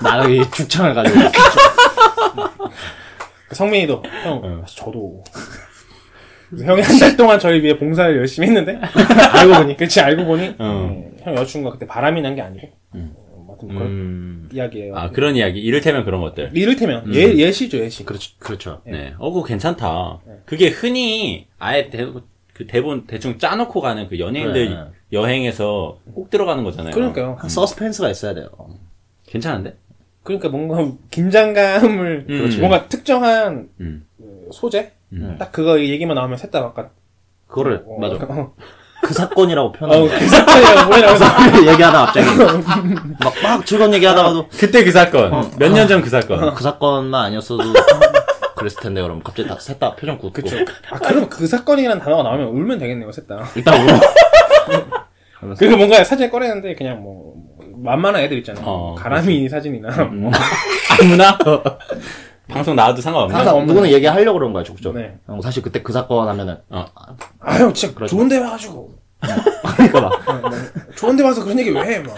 그런 0.00 0.30
이 0.30 0.50
죽창을 0.50 0.94
가지고. 0.94 1.18
그 3.48 3.54
성민이도 3.54 4.02
형 4.24 4.40
아, 4.44 4.64
저도 4.66 5.22
그래서 6.50 6.64
형이 6.64 6.82
한 6.82 6.98
달 6.98 7.16
동안 7.16 7.38
저희 7.38 7.62
위해 7.62 7.78
봉사를 7.78 8.16
열심히 8.16 8.48
했는데 8.48 8.78
알고 9.32 9.54
보니 9.54 9.76
그렇지 9.76 10.00
알고 10.00 10.24
보니 10.24 10.56
어. 10.58 10.88
네, 10.90 11.10
형 11.24 11.34
여자친구가 11.34 11.74
그때 11.74 11.86
바람이 11.86 12.22
난 12.22 12.34
게 12.34 12.40
아니고 12.42 12.68
어, 12.94 13.10
아무튼 13.54 13.68
그런 13.68 13.82
음. 13.90 14.48
이야기예요. 14.52 14.96
아, 14.96 15.10
그런 15.10 15.36
이야기. 15.36 15.60
이를테면 15.60 16.04
그런 16.04 16.20
것들. 16.20 16.50
이를테면 16.54 17.14
예 17.14 17.34
예시죠 17.34 17.78
예시. 17.78 18.04
그렇지, 18.04 18.38
그렇죠. 18.38 18.82
네. 18.84 19.14
어, 19.18 19.32
그거 19.32 19.44
괜찮다. 19.44 20.20
그게 20.44 20.68
흔히 20.68 21.46
아예 21.58 21.90
대, 21.90 22.06
그 22.52 22.66
대본 22.66 23.06
대충 23.06 23.38
짜놓고 23.38 23.80
가는 23.80 24.08
그 24.08 24.18
연예인들 24.18 24.68
그래. 24.68 24.84
여행에서 25.12 25.98
꼭 26.14 26.30
들어가는 26.30 26.62
거잖아요. 26.64 26.94
그러니까요. 26.94 27.38
서스펜스가 27.48 28.10
있어야 28.10 28.34
돼요. 28.34 28.48
괜찮은데? 29.26 29.76
그러니까 30.22 30.48
뭔가 30.48 30.96
긴장감을 31.10 32.26
음. 32.28 32.38
그렇지. 32.38 32.58
뭔가 32.58 32.88
특정한 32.88 33.68
음. 33.80 34.06
그 34.16 34.48
소재 34.52 34.92
음. 35.12 35.36
딱 35.38 35.52
그거 35.52 35.80
얘기만 35.80 36.14
나오면 36.14 36.38
셋다 36.38 36.60
약간 36.60 36.90
그거를, 37.46 37.84
어, 37.86 37.98
맞아. 38.00 38.18
어, 39.04 39.06
그 39.06 39.14
사건이라고 39.14 39.68
어, 39.68 39.72
표현하는 39.72 40.08
그 40.18 40.28
사건이라고 40.28 40.90
뭐라고 40.90 41.70
얘기하다 41.70 42.06
갑자기. 42.06 42.26
막, 43.22 43.34
막 43.42 43.66
즐거운 43.66 43.92
얘기 43.94 44.06
하다가도 44.06 44.48
그때 44.48 44.82
그 44.84 44.90
사건. 44.90 45.50
몇 45.58 45.72
년 45.72 45.86
전 45.88 46.02
그 46.02 46.08
사건. 46.10 46.54
그 46.54 46.62
사건만 46.62 47.26
아니었어도 47.26 47.62
그랬을 48.56 48.80
텐데, 48.82 49.02
그럼 49.02 49.20
갑자기 49.22 49.48
딱셋다 49.48 49.96
표정 49.96 50.16
굳고. 50.18 50.32
그쵸. 50.42 50.56
아, 50.90 50.98
그럼 50.98 51.28
그 51.28 51.46
사건이라는 51.46 52.02
단어가 52.02 52.22
나오면 52.22 52.46
울면 52.48 52.78
되겠네요, 52.78 53.10
셋 53.12 53.26
다. 53.26 53.44
일단 53.54 53.80
울어. 53.82 54.00
그리고 55.58 55.76
뭔가 55.76 56.02
사진 56.04 56.30
꺼내는데 56.30 56.74
그냥 56.74 57.02
뭐, 57.02 57.34
뭐 57.58 57.68
만만한 57.84 58.22
애들 58.22 58.38
있잖아요. 58.38 58.64
어, 58.66 58.94
가람이 58.94 59.48
사진이나 59.48 59.90
뭐. 60.04 60.30
아무나? 61.02 61.36
방송 62.48 62.76
나와도 62.76 63.00
상관없나? 63.00 63.38
항상 63.38 63.54
항상 63.54 63.66
누구는 63.66 63.90
얘기하려고 63.90 64.38
그런 64.38 64.52
거야, 64.52 64.62
적극적으로. 64.64 65.00
네. 65.00 65.18
형, 65.26 65.40
사실 65.40 65.62
그때 65.62 65.82
그 65.82 65.92
사건 65.92 66.28
하면은, 66.28 66.58
어. 66.68 66.84
아, 67.40 67.54
형 67.58 67.72
진짜 67.72 67.94
그러지 67.94 68.14
좋은 68.14 68.28
데 68.28 68.38
와가지고. 68.38 68.92
그러니까 69.76 70.00
막, 70.00 70.28
어, 70.28 70.32
뭐, 70.34 70.50
좋은 70.94 71.16
데 71.16 71.22
와서 71.22 71.42
그런 71.42 71.58
얘기 71.58 71.70
왜 71.70 71.80
해, 71.82 71.98
막. 72.00 72.14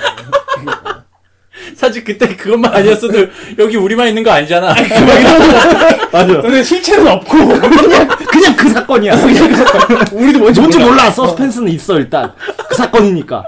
사실 1.75 2.05
그때 2.05 2.35
그것만 2.37 2.73
아니었어도 2.75 3.27
여기 3.59 3.77
우리만 3.77 4.09
있는 4.09 4.23
거 4.23 4.31
아니잖아. 4.31 4.75
맞아. 6.13 6.41
근데 6.41 6.63
실체는 6.63 7.07
없고 7.07 7.37
그냥 7.37 8.09
그냥 8.31 8.57
그 8.57 8.69
사건이야. 8.69 9.15
우리도 10.13 10.39
뭔지 10.39 10.61
뭔지 10.61 10.79
몰라. 10.79 10.91
몰라. 10.91 11.11
서스펜스는 11.11 11.69
있어 11.73 11.97
일단. 11.99 12.33
그 12.69 12.75
사건이니까. 12.75 13.45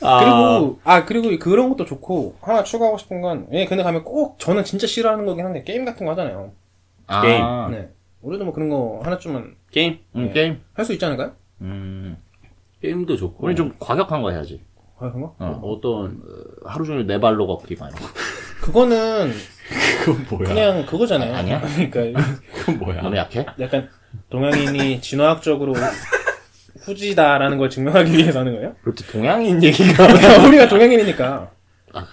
아, 0.00 0.20
그리고 0.20 0.78
아 0.84 1.04
그리고 1.04 1.38
그런 1.38 1.68
것도 1.70 1.84
좋고 1.84 2.36
하나 2.40 2.62
추가하고 2.62 2.98
싶은 2.98 3.20
건 3.20 3.46
예, 3.52 3.64
근데 3.66 3.82
가면 3.82 4.04
꼭 4.04 4.38
저는 4.38 4.64
진짜 4.64 4.86
싫어하는 4.86 5.26
거긴 5.26 5.44
한데 5.44 5.62
게임 5.64 5.84
같은 5.84 6.06
거 6.06 6.12
하잖아요. 6.12 6.52
게임. 7.22 7.42
아, 7.42 7.68
네. 7.70 7.88
우리도 8.22 8.44
뭐 8.44 8.52
그런 8.52 8.68
거 8.68 9.00
하나쯤은 9.02 9.54
게임? 9.70 9.98
음, 10.16 10.30
게임. 10.32 10.60
할 10.74 10.84
수 10.84 10.92
있지 10.92 11.04
않을까요? 11.04 11.32
음. 11.60 12.16
게임도 12.82 13.16
좋고. 13.16 13.44
우리 13.46 13.54
좀 13.54 13.74
과격한 13.78 14.22
거 14.22 14.30
해야지. 14.30 14.60
아, 15.00 15.10
그런 15.10 15.22
거? 15.22 15.34
어. 15.38 15.60
어떤 15.62 16.20
하루 16.64 16.84
종일 16.84 17.06
네 17.06 17.20
발로 17.20 17.46
걷기 17.46 17.76
막 17.78 17.88
이런 17.88 18.00
거. 18.02 18.08
그거는 18.62 19.32
그건 20.04 20.26
뭐야? 20.30 20.48
그냥 20.48 20.86
그거잖아요. 20.86 21.34
아니야? 21.34 21.60
그러니까 21.90 22.20
그건 22.54 22.78
뭐야? 22.78 23.02
너무 23.02 23.16
약해? 23.16 23.46
약간 23.60 23.88
동양인이 24.30 25.00
진화학적으로 25.00 25.74
후지다라는 26.80 27.58
걸 27.58 27.70
증명하기 27.70 28.12
위해서 28.16 28.40
하는 28.40 28.54
거예요? 28.54 28.74
그렇지 28.82 29.06
동양인 29.10 29.62
얘기가. 29.62 30.04
우리가 30.46 30.68
동양인이니까. 30.68 31.50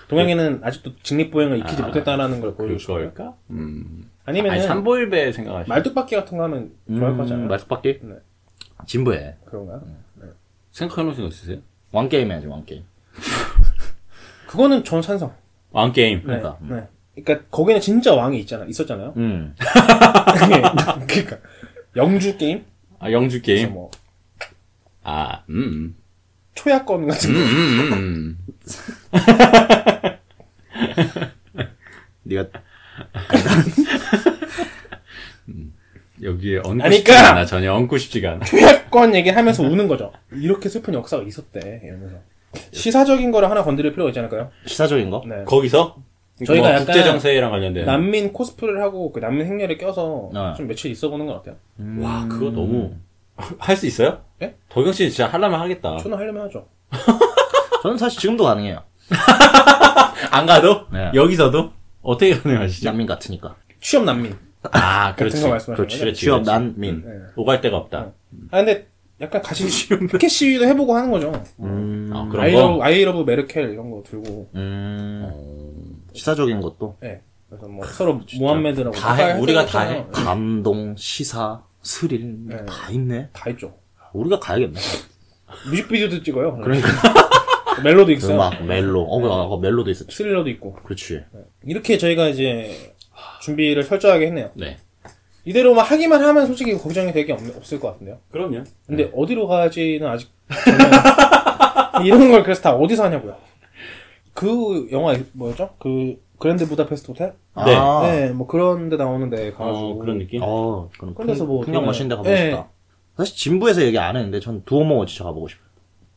동양인은 0.07 0.61
아직도 0.63 0.91
직립보행을 1.03 1.59
익히지 1.59 1.81
못했다는 1.81 2.41
걸 2.41 2.55
보여주고 2.55 2.79
싶어요. 2.79 3.09
그걸까? 3.11 3.35
음. 3.51 4.09
아니면은 4.25 4.57
아니 4.57 4.67
삼보일배 4.67 5.31
생각하시. 5.31 5.69
말뚝박기 5.69 6.15
같은 6.15 6.37
거 6.37 6.43
하면 6.45 6.71
좋아할 6.87 7.17
거잖아요. 7.17 7.47
말뚝박기? 7.47 7.99
네. 8.03 8.15
진부해. 8.87 9.35
그런가? 9.45 9.81
생각해놓으신 10.71 11.23
거 11.23 11.27
있으세요? 11.29 11.59
왕 11.95 12.09
게임 12.09 12.29
해야지 12.31 12.47
왕 12.47 12.65
게임. 12.65 12.83
그거는 14.47 14.83
전 14.83 15.01
찬성. 15.01 15.33
왕 15.71 15.93
게임. 15.93 16.19
네. 16.19 16.23
그러니까. 16.25 16.57
네. 16.61 16.83
그러니까 17.23 17.47
거기는 17.49 17.79
진짜 17.79 18.13
왕이 18.13 18.37
있잖아. 18.41 18.65
있었잖아요. 18.65 19.13
음. 19.15 19.55
그러니까 21.07 21.37
영주 21.95 22.35
게임, 22.37 22.65
아 22.99 23.09
영주 23.11 23.41
게임. 23.41 23.71
뭐 23.73 23.89
아 25.07 25.43
음. 25.49 25.95
초야권 26.55 27.07
같은 27.07 27.31
거. 27.33 27.39
음, 27.39 27.93
음, 27.93 27.93
음. 27.93 28.37
네가 32.23 32.47
여기에 36.25 36.57
얹고 36.59 36.71
아니까! 36.83 36.89
싶지가 36.91 37.29
않아. 37.31 37.45
전혀 37.45 37.73
얹고 37.73 37.97
싶지가 37.97 38.31
않아. 38.33 38.45
초야권 38.45 39.15
얘기하면서 39.15 39.63
우는 39.63 39.87
거죠. 39.87 40.11
이렇게 40.33 40.67
슬픈 40.69 40.93
역사가 40.93 41.23
있었대. 41.23 41.81
이러면서 41.83 42.17
시사적인 42.71 43.31
거를 43.31 43.49
하나 43.49 43.63
건드릴 43.63 43.91
필요가 43.91 44.09
있지 44.09 44.19
않을까요? 44.19 44.49
시사적인 44.65 45.09
거? 45.09 45.23
네. 45.27 45.43
거기서 45.45 45.97
저희가 46.45 46.61
뭐 46.67 46.71
약간 46.73 46.85
국제 46.85 47.03
정세랑 47.03 47.51
관련된. 47.51 47.85
난민 47.85 48.33
코스프레를 48.33 48.81
하고 48.81 49.11
그 49.11 49.19
난민 49.19 49.45
행렬에 49.45 49.77
껴서 49.77 50.29
어. 50.33 50.53
좀 50.57 50.67
며칠 50.67 50.91
있어 50.91 51.09
보는 51.09 51.25
건 51.25 51.35
어때요? 51.35 51.55
와 51.99 52.25
그거 52.29 52.49
너무 52.51 52.93
할 53.59 53.75
수 53.77 53.85
있어요? 53.85 54.21
예? 54.41 54.55
덕영 54.69 54.93
씨는 54.93 55.11
진짜 55.11 55.27
하려면 55.27 55.59
하겠다. 55.59 55.97
저는 55.97 56.17
하려면 56.17 56.45
하죠. 56.45 56.67
저는 57.83 57.97
사실 57.97 58.19
지금도 58.21 58.43
가능해요. 58.45 58.81
안 60.31 60.45
가도? 60.45 60.85
네. 60.91 61.11
여기서도 61.13 61.71
어떻게 62.01 62.37
가능하시죠? 62.39 62.89
난민 62.89 63.05
같으니까. 63.07 63.55
취업 63.81 64.03
난민. 64.05 64.35
아 64.71 65.15
그렇지. 65.15 65.41
그렇지, 65.75 66.13
취업. 66.13 66.43
난민. 66.43 67.03
네. 67.05 67.11
오갈 67.35 67.61
데가 67.61 67.77
없다. 67.77 68.11
아 68.51 68.57
근데 68.57 68.87
약간 69.21 69.41
가서 69.41 69.87
피켓 70.11 70.29
시위도 70.29 70.65
해보고 70.65 70.93
하는 70.95 71.09
거죠. 71.11 71.31
음. 71.59 72.09
아, 72.13 72.27
그런 72.29 72.45
I 72.45 72.51
love, 72.51 72.77
거. 72.77 72.83
I 72.83 73.03
love 73.03 73.19
메르켈 73.23 73.69
이런 73.71 73.89
거 73.91 74.03
들고. 74.05 74.49
음. 74.55 76.03
시사적인 76.13 76.61
것도 76.61 76.97
네. 77.01 77.21
그래서 77.49 77.67
뭐 77.67 77.85
서로 77.85 78.21
무함메드라고 78.37 78.95
다 78.95 79.13
해. 79.13 79.33
우리가 79.39 79.65
다 79.65 79.81
해. 79.81 80.05
감동, 80.11 80.95
시사, 80.97 81.61
스릴 81.81 82.35
네. 82.47 82.65
다 82.65 82.89
있네. 82.91 83.29
다 83.33 83.45
했죠. 83.49 83.73
우리가 84.13 84.39
가야겠네. 84.39 84.79
뮤직비디오도 85.69 86.23
찍어요. 86.23 86.57
그러니까 86.57 86.87
멜로도 87.83 88.07
그 88.07 88.11
있어요. 88.13 88.37
막 88.37 88.63
멜로. 88.65 89.03
어, 89.03 89.19
그 89.21 89.27
아까 89.27 89.57
멜로도 89.57 89.91
있었지. 89.91 90.15
스릴러도 90.15 90.49
있고. 90.51 90.73
그렇지. 90.73 91.21
이렇게 91.65 91.97
저희가 91.97 92.29
이제 92.29 92.93
준비를 93.41 93.83
철저하게 93.83 94.27
했네요. 94.27 94.49
네. 94.55 94.77
이대로만 95.45 95.85
하기만 95.85 96.23
하면 96.23 96.47
솔직히 96.47 96.73
걱정이 96.73 97.11
되게 97.13 97.33
없, 97.33 97.39
없을 97.55 97.79
것 97.79 97.89
같은데요. 97.93 98.17
그럼요. 98.31 98.63
근데 98.87 99.11
어디로 99.15 99.47
가지는 99.47 100.07
아직 100.07 100.29
이런 102.03 102.31
걸 102.31 102.43
그래서 102.43 102.61
다 102.61 102.73
어디서 102.73 103.03
하냐고요. 103.05 103.37
그 104.33 104.87
영화 104.91 105.15
뭐였죠? 105.33 105.75
그 105.79 106.21
그랜드 106.37 106.67
부다페스트 106.67 107.11
호텔? 107.11 107.33
네. 107.65 107.75
아. 107.75 108.01
네, 108.03 108.29
뭐 108.31 108.47
그런 108.47 108.89
데 108.89 108.97
나오는데 108.97 109.51
가가지고 109.51 109.87
어, 109.91 109.95
그런 109.95 110.17
느낌? 110.17 110.41
어, 110.43 110.89
그럼 110.97 111.13
그래서 111.15 111.45
뭐 111.45 111.61
풍경 111.61 111.85
멋있는 111.85 112.09
데 112.09 112.15
가보고 112.15 112.29
네. 112.29 112.49
싶다. 112.49 112.69
사실 113.15 113.37
진부에서 113.37 113.83
얘기 113.83 113.97
안 113.97 114.15
했는데 114.17 114.39
전 114.39 114.63
두오모 114.65 115.05
진짜 115.05 115.23
가보고 115.23 115.47
싶어요. 115.47 115.65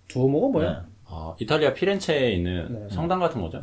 두오모가 0.09 0.49
뭐야? 0.49 0.71
네. 0.71 0.79
아, 1.07 1.35
이탈리아 1.39 1.73
피렌체에 1.75 2.33
있는 2.33 2.89
네. 2.89 2.95
성당 2.95 3.21
같은 3.21 3.41
거죠? 3.41 3.63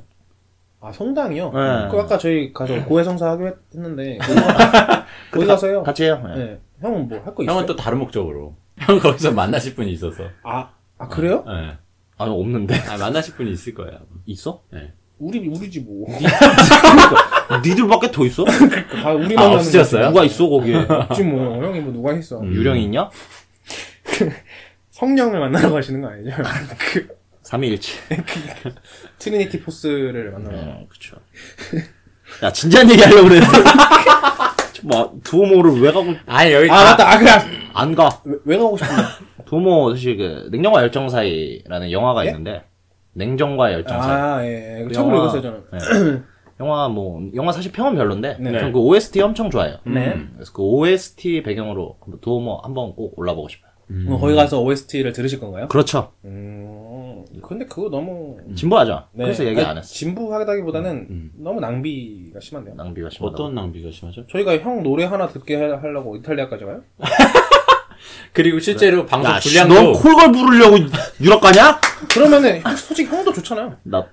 아 0.81 0.91
성당이요? 0.91 1.45
네. 1.51 1.87
그 1.89 1.97
아까 1.99 2.17
저희 2.17 2.53
가서 2.53 2.83
고해성사 2.85 3.31
하기로 3.31 3.47
했- 3.49 3.55
했는데 3.73 4.17
거기 5.31 5.45
가서요. 5.47 5.83
같이 5.83 6.03
해요. 6.03 6.21
네. 6.35 6.35
네. 6.43 6.59
형은 6.81 7.07
뭐 7.07 7.19
할 7.23 7.33
거 7.33 7.43
있어요? 7.43 7.53
형은 7.55 7.65
또 7.65 7.75
다른 7.75 7.97
목적으로. 7.99 8.55
형 8.77 8.99
거기서 8.99 9.31
만나실 9.31 9.73
분이 9.75 9.91
있어서. 9.93 10.23
아, 10.43 10.69
아 10.97 11.07
그래요? 11.07 11.43
네. 11.47 11.77
아니 12.17 12.31
없는데 12.31 12.75
아, 12.89 12.97
만나실 12.97 13.35
분이 13.35 13.51
있을 13.53 13.73
거예요. 13.73 13.99
있어? 14.25 14.61
네. 14.71 14.93
우리 15.17 15.47
우리지 15.47 15.79
뭐. 15.79 16.05
니들밖에 17.65 18.11
더 18.11 18.25
있어? 18.25 18.43
다 18.43 19.13
우리 19.13 19.33
아, 19.35 19.39
만나는 19.39 19.55
없으셨어요? 19.57 20.09
누가 20.09 20.23
있어 20.25 20.47
거기에? 20.49 20.75
없지 20.87 21.23
뭐. 21.23 21.63
형이 21.63 21.79
뭐 21.79 21.93
누가 21.93 22.13
있어? 22.13 22.39
음. 22.41 22.53
유령이 22.53 22.83
있냐? 22.83 23.09
성령을 24.91 25.39
만나러 25.39 25.71
가시는 25.71 26.01
거 26.01 26.07
아니죠? 26.09 26.31
그 26.93 27.14
3.117. 27.45 28.73
트리니티 29.19 29.61
포스를 29.61 30.31
만나러. 30.31 30.57
네, 30.57 30.87
그쵸. 30.89 31.17
야, 32.43 32.51
진지한 32.51 32.89
얘기 32.89 33.01
하려고 33.01 33.27
그랬는데. 33.29 33.57
뭐, 34.83 35.17
두오모를 35.23 35.81
왜 35.81 35.91
가고, 35.91 36.13
아니, 36.25 36.51
여기 36.53 36.69
아 36.69 36.75
다- 36.75 36.83
맞다. 37.05 37.11
아 37.11 37.17
그래. 37.19 37.29
안 37.73 37.95
가. 37.95 38.21
왜, 38.23 38.37
왜 38.45 38.57
가고 38.57 38.77
싶은데? 38.77 39.01
두오모, 39.45 39.91
사실 39.93 40.17
그, 40.17 40.47
냉정과 40.51 40.81
열정 40.81 41.07
사이라는 41.09 41.91
영화가 41.91 42.25
예? 42.25 42.29
있는데, 42.29 42.63
냉정과 43.13 43.73
열정 43.73 44.01
사이. 44.01 44.11
아 44.11 44.43
예. 44.45 44.79
예. 44.79 44.83
그 44.83 44.91
책으로 44.93 45.15
영화- 45.15 45.23
읽었어요 45.29 45.41
저는. 45.41 45.63
네. 45.71 46.21
영화 46.61 46.87
뭐, 46.87 47.21
영화 47.35 47.51
사실 47.51 47.71
평은 47.71 47.95
별론데, 47.95 48.37
네. 48.39 48.59
전그 48.59 48.79
OST 48.79 49.21
엄청 49.21 49.49
좋아해요. 49.49 49.77
네. 49.85 50.13
음, 50.13 50.31
그래서 50.35 50.51
그 50.53 50.61
OST 50.61 51.43
배경으로 51.43 51.97
두오모 52.21 52.61
한번 52.63 52.95
꼭 52.95 53.17
올라보고 53.19 53.49
싶어요. 53.49 53.71
뭐 53.87 54.19
거기 54.19 54.33
가서 54.33 54.61
OST를 54.61 55.11
들으실 55.13 55.39
건가요? 55.39 55.67
그렇죠. 55.67 56.11
음. 56.23 56.84
근데 57.41 57.65
그거 57.65 57.89
너무. 57.89 58.37
진부하죠? 58.55 59.07
네. 59.13 59.23
그래서 59.25 59.45
얘기 59.45 59.59
아니, 59.59 59.69
안 59.69 59.77
했어. 59.77 59.93
진부하다기보다는 59.93 60.89
음. 61.09 61.31
너무 61.37 61.59
낭비가 61.59 62.39
심한데요. 62.39 62.75
낭비가 62.75 63.09
심하다. 63.09 63.33
어떤 63.33 63.55
낭비가 63.55 63.89
심하죠? 63.91 64.25
저희가 64.27 64.57
형 64.59 64.83
노래 64.83 65.05
하나 65.05 65.27
듣게 65.27 65.55
하- 65.55 65.77
하려고 65.81 66.15
이탈리아까지 66.17 66.65
가요? 66.65 66.81
그리고 68.33 68.59
실제로 68.59 69.05
방송 69.05 69.31
야, 69.31 69.39
씨, 69.39 69.49
분량도 69.57 69.75
넌 69.75 69.93
콜걸 69.93 70.31
부르려고 70.31 70.77
유럽 71.21 71.39
가냐? 71.41 71.79
그러면은 72.13 72.61
형, 72.61 72.75
솔직히 72.75 73.09
형도 73.09 73.31
좋잖아요. 73.33 73.77
나 73.83 74.05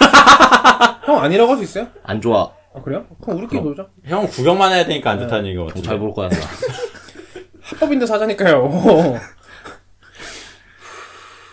형 1.04 1.18
아니라고 1.20 1.50
할 1.52 1.58
수 1.58 1.64
있어요? 1.64 1.88
안 2.04 2.20
좋아. 2.20 2.52
아 2.74 2.80
그래요? 2.82 3.04
그럼 3.20 3.38
우리끼리 3.38 3.60
그럼. 3.60 3.74
놀자. 3.74 3.88
형 4.06 4.26
구경만 4.26 4.72
해야 4.72 4.84
되니까 4.86 5.10
안 5.10 5.18
좋다는 5.20 5.46
얘기가 5.46 5.64
같은데. 5.66 5.86
잘 5.86 5.98
부를 5.98 6.12
거야. 6.14 6.28
나. 6.28 6.36
합법인데 7.62 8.06
사자니까요. 8.06 9.18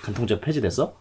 간통죄 0.04 0.40
폐지됐어? 0.40 0.96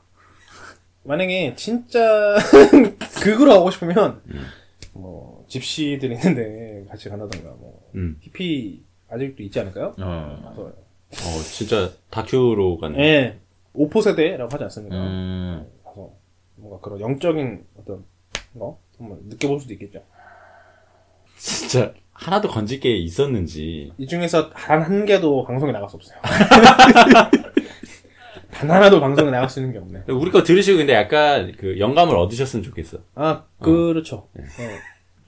만약에 1.03 1.55
진짜 1.57 2.37
극으로 3.23 3.53
가고 3.53 3.71
싶으면 3.71 4.23
뭐 4.93 5.45
집시들 5.49 6.13
있는데 6.13 6.85
같이 6.89 7.09
간다던가 7.09 7.51
뭐 7.51 7.89
음. 7.95 8.17
히피 8.21 8.85
아직도 9.09 9.43
있지 9.43 9.61
않을까요? 9.61 9.95
어. 9.99 10.43
가서 10.45 10.63
어, 10.63 11.43
진짜 11.43 11.91
다큐로 12.11 12.79
가네. 12.79 12.99
예. 13.03 13.39
5포 13.75 14.03
세대라고 14.03 14.53
하지 14.53 14.65
않습니까? 14.65 14.97
음. 14.97 15.67
가서 15.85 16.11
뭔가 16.57 16.79
그런 16.81 17.01
영적인 17.01 17.65
어떤 17.79 18.05
거 18.59 18.79
한번 18.99 19.19
느껴볼 19.25 19.59
수도 19.61 19.73
있겠죠. 19.75 20.03
진짜 21.39 21.95
하나도 22.13 22.49
건질 22.49 22.81
게 22.81 22.95
있었는지. 22.97 23.93
이 23.97 24.07
중에서 24.07 24.51
단 24.51 24.83
한 24.83 25.07
개도 25.07 25.45
방송에 25.47 25.73
나갈 25.73 25.89
수 25.89 25.97
없어요. 25.97 26.19
단 28.61 28.71
하나도 28.71 29.01
방송에 29.01 29.31
나갈 29.31 29.49
수 29.49 29.59
있는 29.61 29.73
게 29.73 29.79
없네. 29.79 30.03
우리 30.09 30.31
거 30.31 30.43
들으시고 30.43 30.79
근데 30.79 30.93
약간 30.93 31.53
그 31.57 31.79
영감을 31.79 32.15
얻으셨으면 32.15 32.63
좋겠어. 32.63 32.99
아, 33.15 33.45
그렇죠. 33.63 34.29
네. 34.35 34.45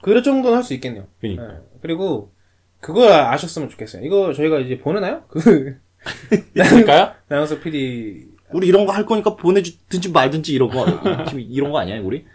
그럴 0.03 0.21
정도는 0.21 0.55
할 0.57 0.63
수 0.63 0.75
있겠네요. 0.75 1.07
그니까. 1.19 1.47
네. 1.47 1.53
그리고 1.81 2.31
그걸 2.79 3.11
아셨으면 3.11 3.69
좋겠어요. 3.69 4.05
이거 4.05 4.33
저희가 4.33 4.59
이제 4.59 4.77
보내나요? 4.77 5.23
그 5.29 5.77
있을까요? 6.55 7.13
나영석 7.27 7.61
PD 7.63 8.27
우리 8.51 8.67
이런 8.67 8.85
거 8.85 8.91
할 8.91 9.05
거니까 9.07 9.35
보내주든지 9.35 10.11
말든지 10.11 10.53
이런 10.53 10.69
거 10.69 10.85
지금 11.25 11.39
이런 11.39 11.71
거 11.71 11.79
아니야 11.79 11.99
우리? 12.01 12.25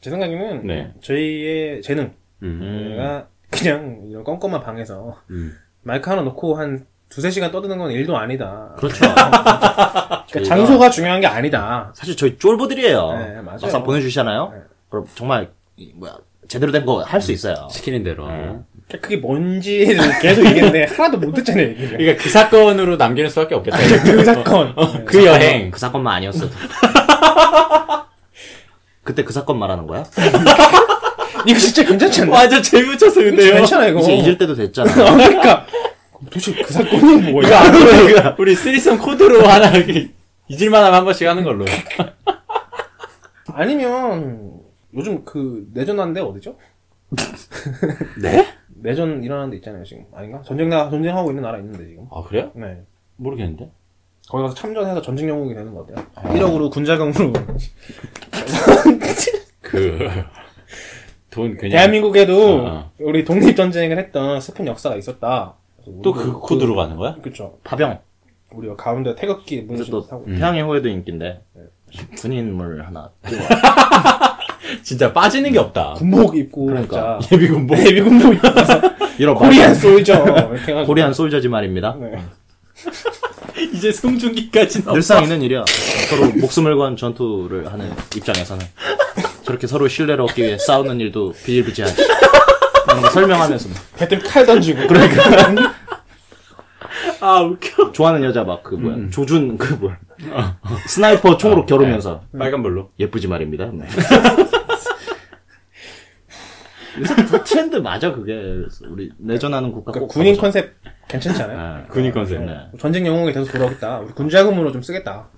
제 0.00 0.10
생각에는 0.10 0.64
네. 0.66 0.92
저희의 1.00 1.82
재능 1.82 2.12
음. 2.44 2.94
가 2.96 3.26
그냥 3.50 4.04
이런 4.08 4.22
껌껌한 4.22 4.62
방에서 4.62 5.20
음. 5.30 5.56
마이크 5.82 6.08
하나 6.08 6.22
놓고 6.22 6.54
한 6.54 6.86
두세 7.08 7.30
시간 7.30 7.50
떠드는 7.50 7.78
건 7.78 7.90
일도 7.90 8.16
아니다. 8.16 8.68
그렇죠. 8.76 9.00
그러니까 10.30 10.42
장소가 10.44 10.90
중요한 10.90 11.20
게 11.20 11.26
아니다. 11.26 11.90
사실 11.94 12.16
저희 12.16 12.38
쫄보들이에요. 12.38 13.12
네, 13.12 13.24
맞아요. 13.42 13.58
막상 13.62 13.82
보내주시잖아요. 13.82 14.52
네. 14.54 14.60
그럼 14.90 15.06
정말 15.14 15.48
이 15.76 15.92
뭐야 15.94 16.16
제대로 16.48 16.70
된 16.72 16.84
거 16.84 17.02
할 17.02 17.20
수 17.22 17.32
있어요. 17.32 17.68
시키는 17.70 18.02
대로. 18.04 18.26
네. 18.28 18.34
그러니까 18.88 19.00
그게 19.06 19.16
뭔지를 19.16 20.18
계속 20.20 20.44
얘기했는데 20.46 20.84
하나도 20.94 21.18
못 21.18 21.32
듣잖아요. 21.34 21.68
얘기를. 21.68 21.96
그러니까 21.98 22.22
그 22.22 22.28
사건으로 22.30 22.96
남기는 22.96 23.28
수밖에 23.30 23.54
없겠다. 23.54 23.76
그 24.04 24.24
사건. 24.24 24.74
네. 24.76 25.04
그 25.06 25.24
여행. 25.26 25.70
그 25.70 25.78
사건만 25.78 26.14
아니었어도. 26.16 26.50
그때 29.02 29.24
그 29.24 29.32
사건 29.32 29.58
말하는 29.58 29.86
거야? 29.86 30.04
이거 31.46 31.58
진짜 31.58 31.82
괜찮지 31.84 32.22
않나? 32.22 32.32
완전 32.36 32.62
재밌었어 32.62 33.14
근데요. 33.22 33.54
괜찮아 33.54 33.86
이거. 33.86 34.00
이제 34.00 34.14
잊을 34.14 34.36
때도 34.38 34.54
됐잖아. 34.54 34.90
어, 34.90 35.14
그러니까 35.16 35.66
도대체 36.24 36.52
그 36.54 36.72
사건이 36.72 37.32
뭐야? 37.32 38.34
우리 38.38 38.54
쓰리썸 38.54 38.98
코드로 38.98 39.46
하나 39.46 39.70
이렇게 39.70 40.10
잊을만하면 40.48 40.94
한 40.98 41.04
번씩 41.04 41.26
하는 41.28 41.44
걸로. 41.44 41.64
아니면 43.52 44.52
요즘 44.94 45.24
그 45.24 45.68
내전 45.74 45.98
하는 46.00 46.12
데 46.12 46.20
어디죠? 46.20 46.56
네? 48.22 48.46
내전 48.80 49.22
일어나는 49.24 49.50
데 49.50 49.56
있잖아요 49.56 49.82
지금 49.84 50.04
아닌가? 50.14 50.42
전쟁 50.44 50.68
나 50.68 50.88
전쟁하고 50.90 51.30
있는 51.30 51.42
나라 51.42 51.58
있는데 51.58 51.86
지금. 51.86 52.06
아 52.10 52.22
그래요? 52.22 52.50
네. 52.54 52.82
모르겠는데. 53.16 53.70
거기 54.28 54.42
가서 54.42 54.54
참전해서 54.54 55.00
전직 55.02 55.26
영웅이 55.28 55.54
되는 55.54 55.72
거 55.74 55.80
어때요? 55.80 56.04
1억으로 56.16 56.70
군자금으로 56.70 57.32
그. 59.62 60.08
돈 61.30 61.56
그냥. 61.56 61.70
대한민국에도 61.70 62.66
어. 62.66 62.92
우리 63.00 63.24
독립전쟁을 63.24 63.98
했던 63.98 64.40
슬픈 64.40 64.66
역사가 64.66 64.96
있었다. 64.96 65.54
또 66.02 66.12
그 66.12 66.32
코드로 66.32 66.74
가는 66.76 66.96
거야? 66.96 67.16
그쵸. 67.22 67.58
파병. 67.64 67.98
우리가 68.54 68.76
가운데 68.76 69.14
태극기 69.14 69.56
이제 69.56 69.64
문신 69.66 69.90
또 69.90 70.00
하고. 70.10 70.24
태양의 70.26 70.62
호에도 70.62 70.88
인기인데 70.88 71.42
군인물 72.18 72.82
하나. 72.86 73.10
띄워. 73.28 73.40
진짜 74.82 75.12
빠지는 75.12 75.52
게 75.52 75.58
없다. 75.58 75.94
군복 75.94 76.36
입고 76.36 76.66
그러니까. 76.66 77.18
진짜 77.20 77.36
예비 77.42 77.48
군복. 77.52 77.76
네비 77.76 78.00
군복 78.02 78.34
입고서 78.34 78.80
이런 79.18 79.34
코리안 79.34 79.74
솔저. 79.74 80.24
코리안 80.86 81.12
솔저지 81.12 81.48
말입니다. 81.48 81.96
네. 82.00 82.18
이제 83.72 83.90
송중기까지 83.92 84.84
나. 84.84 84.92
늘상 84.92 85.22
있는 85.22 85.42
일이야. 85.42 85.64
서로 86.08 86.30
목숨을 86.40 86.76
건 86.76 86.96
전투를 86.96 87.70
하는 87.72 87.90
입장에서는 88.16 88.64
저렇게 89.42 89.66
서로 89.66 89.88
신뢰를 89.88 90.22
얻기 90.24 90.42
위해 90.42 90.58
싸우는 90.58 91.00
일도 91.00 91.32
비일비재하지. 91.44 92.02
그런 92.88 93.02
거 93.02 93.10
설명하면서 93.10 93.68
막 93.68 93.76
배틀 93.98 94.18
칼 94.20 94.46
던지고. 94.46 94.86
그러니까. 94.88 95.74
아 97.20 97.40
웃겨. 97.42 97.92
좋아하는 97.92 98.24
여자 98.24 98.44
막 98.44 98.62
그 98.62 98.74
뭐야 98.76 99.10
조준 99.10 99.58
그 99.58 99.74
뭐야 99.74 99.98
sniper 100.86 101.36
총으로 101.36 101.66
겨루면서 101.66 102.22
빨간불로. 102.38 102.90
예쁘지 102.98 103.28
말입니다. 103.28 103.66
네. 103.72 103.86
요새 106.98 107.14
다 107.14 107.44
트렌드 107.44 107.76
맞아 107.76 108.12
그게 108.12 108.34
그래서 108.34 108.84
우리 108.88 109.12
내전하는 109.18 109.70
국가 109.70 109.92
그러니까 109.92 110.08
꼭 110.08 110.14
군인 110.18 110.34
가보자. 110.36 110.60
컨셉 110.60 110.76
괜찮지 111.08 111.42
않아요? 111.44 111.76
네. 111.78 111.84
군인 111.88 112.12
컨셉. 112.12 112.42
네. 112.42 112.52
전쟁 112.80 113.06
영웅이 113.06 113.32
계속 113.32 113.52
돌아오겠다. 113.52 114.00
우리 114.00 114.12
군자금으로 114.14 114.72
좀 114.72 114.82
쓰겠다. 114.82 115.28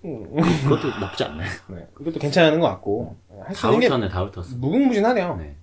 그것도 0.00 0.88
나쁘지 1.00 1.24
않네. 1.24 1.44
네. 1.68 1.86
그것도 1.94 2.18
괜찮은 2.20 2.60
것 2.60 2.68
같고. 2.68 3.16
할 3.44 3.54
수 3.54 3.62
다 3.62 3.68
있는 3.68 3.80
게 3.80 3.86
훑었네, 3.88 4.08
다 4.08 4.22
훑었어. 4.24 4.56
무궁무진하네요. 4.56 5.36
네. 5.36 5.56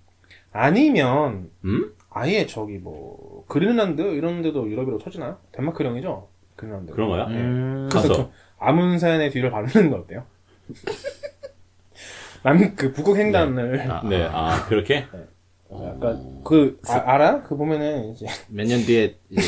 아니면 0.60 1.50
음? 1.65 1.91
아예 2.10 2.46
저기 2.48 2.78
뭐 2.78 3.44
그린란드 3.50 4.02
이런 4.02 4.41
데도 4.41 4.70
유럽으로 4.70 4.98
쳐지나요? 5.00 5.38
덴마크령이죠? 5.52 6.30
그린란드. 6.56 6.94
그런 6.94 7.10
거야? 7.10 7.26
음, 7.26 7.89
그래서 7.91 8.08
가서. 8.08 8.28
그 8.28 8.32
아문산의 8.60 9.32
뒤를 9.32 9.52
밟는 9.52 9.89
거 9.91 9.98
어때요? 9.98 10.24
남그 12.44 12.94
북극 12.94 13.18
횡단을 13.18 13.91
아, 13.91 14.02
네, 14.08 14.24
아, 14.32 14.65
그렇게? 14.68 15.06
약간 15.74 16.41
그 16.46 16.80
아, 16.88 16.94
알아? 17.06 17.44
그 17.44 17.58
보면은 17.58 18.13
이제 18.13 18.26
몇 18.48 18.65
년 18.68 18.80
뒤에 18.86 19.15
이제 19.30 19.41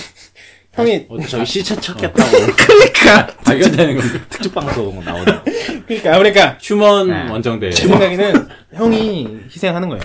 형이 0.74 1.06
어, 1.10 1.20
저기 1.22 1.46
시체 1.46 1.76
찾겠다고 1.76 2.30
발견되는 3.46 3.96
건가? 3.98 4.26
특집 4.30 4.54
방송 4.54 5.00
나오는. 5.06 5.26
그러니까 5.88 6.18
그러니까 6.18 6.58
휴먼 6.62 7.08
네. 7.08 7.30
원정대. 7.32 7.70
제 7.70 7.88
생각에는 7.88 8.48
형이 8.74 9.40
희생하는 9.46 9.88
거예요. 9.90 10.02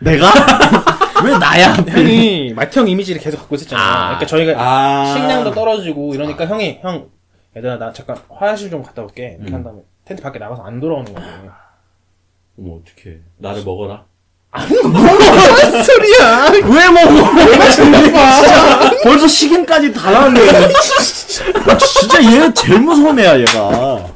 내가 0.00 0.30
왜 1.24 1.38
나야? 1.38 1.72
형이 1.72 2.52
마태형 2.54 2.88
이미지를 2.88 3.20
계속 3.20 3.38
갖고 3.38 3.54
있었잖아요. 3.54 3.86
아. 3.86 4.04
그러니까 4.18 4.26
저희가 4.26 4.54
아. 4.58 5.14
식량도 5.14 5.52
떨어지고 5.52 6.14
이러니까 6.14 6.46
형이 6.46 6.80
형 6.82 7.08
얘들아 7.56 7.78
나 7.78 7.92
잠깐 7.92 8.16
화장실 8.28 8.70
좀 8.70 8.82
갔다 8.82 9.02
올게 9.02 9.36
이렇게 9.40 9.52
한 9.52 9.64
다음에 9.64 9.80
텐트 10.04 10.22
밖에 10.22 10.38
나가서 10.38 10.62
안 10.62 10.78
돌아오는 10.78 11.12
거예요. 11.14 11.52
어머, 12.58 12.74
어떡해. 12.76 13.18
나를 13.38 13.62
먹어라. 13.64 14.04
소리야? 14.56 16.50
왜 16.52 16.88
먹어? 16.90 17.70
진짜 17.70 18.90
벌써 19.02 19.26
식인까지 19.26 19.92
다 19.92 20.10
나왔네. 20.10 20.40
아, 21.68 21.76
진짜 21.76 22.22
얘 22.22 22.52
제일 22.54 22.80
무서운 22.80 23.18
애야 23.18 23.38
얘가. 23.40 24.06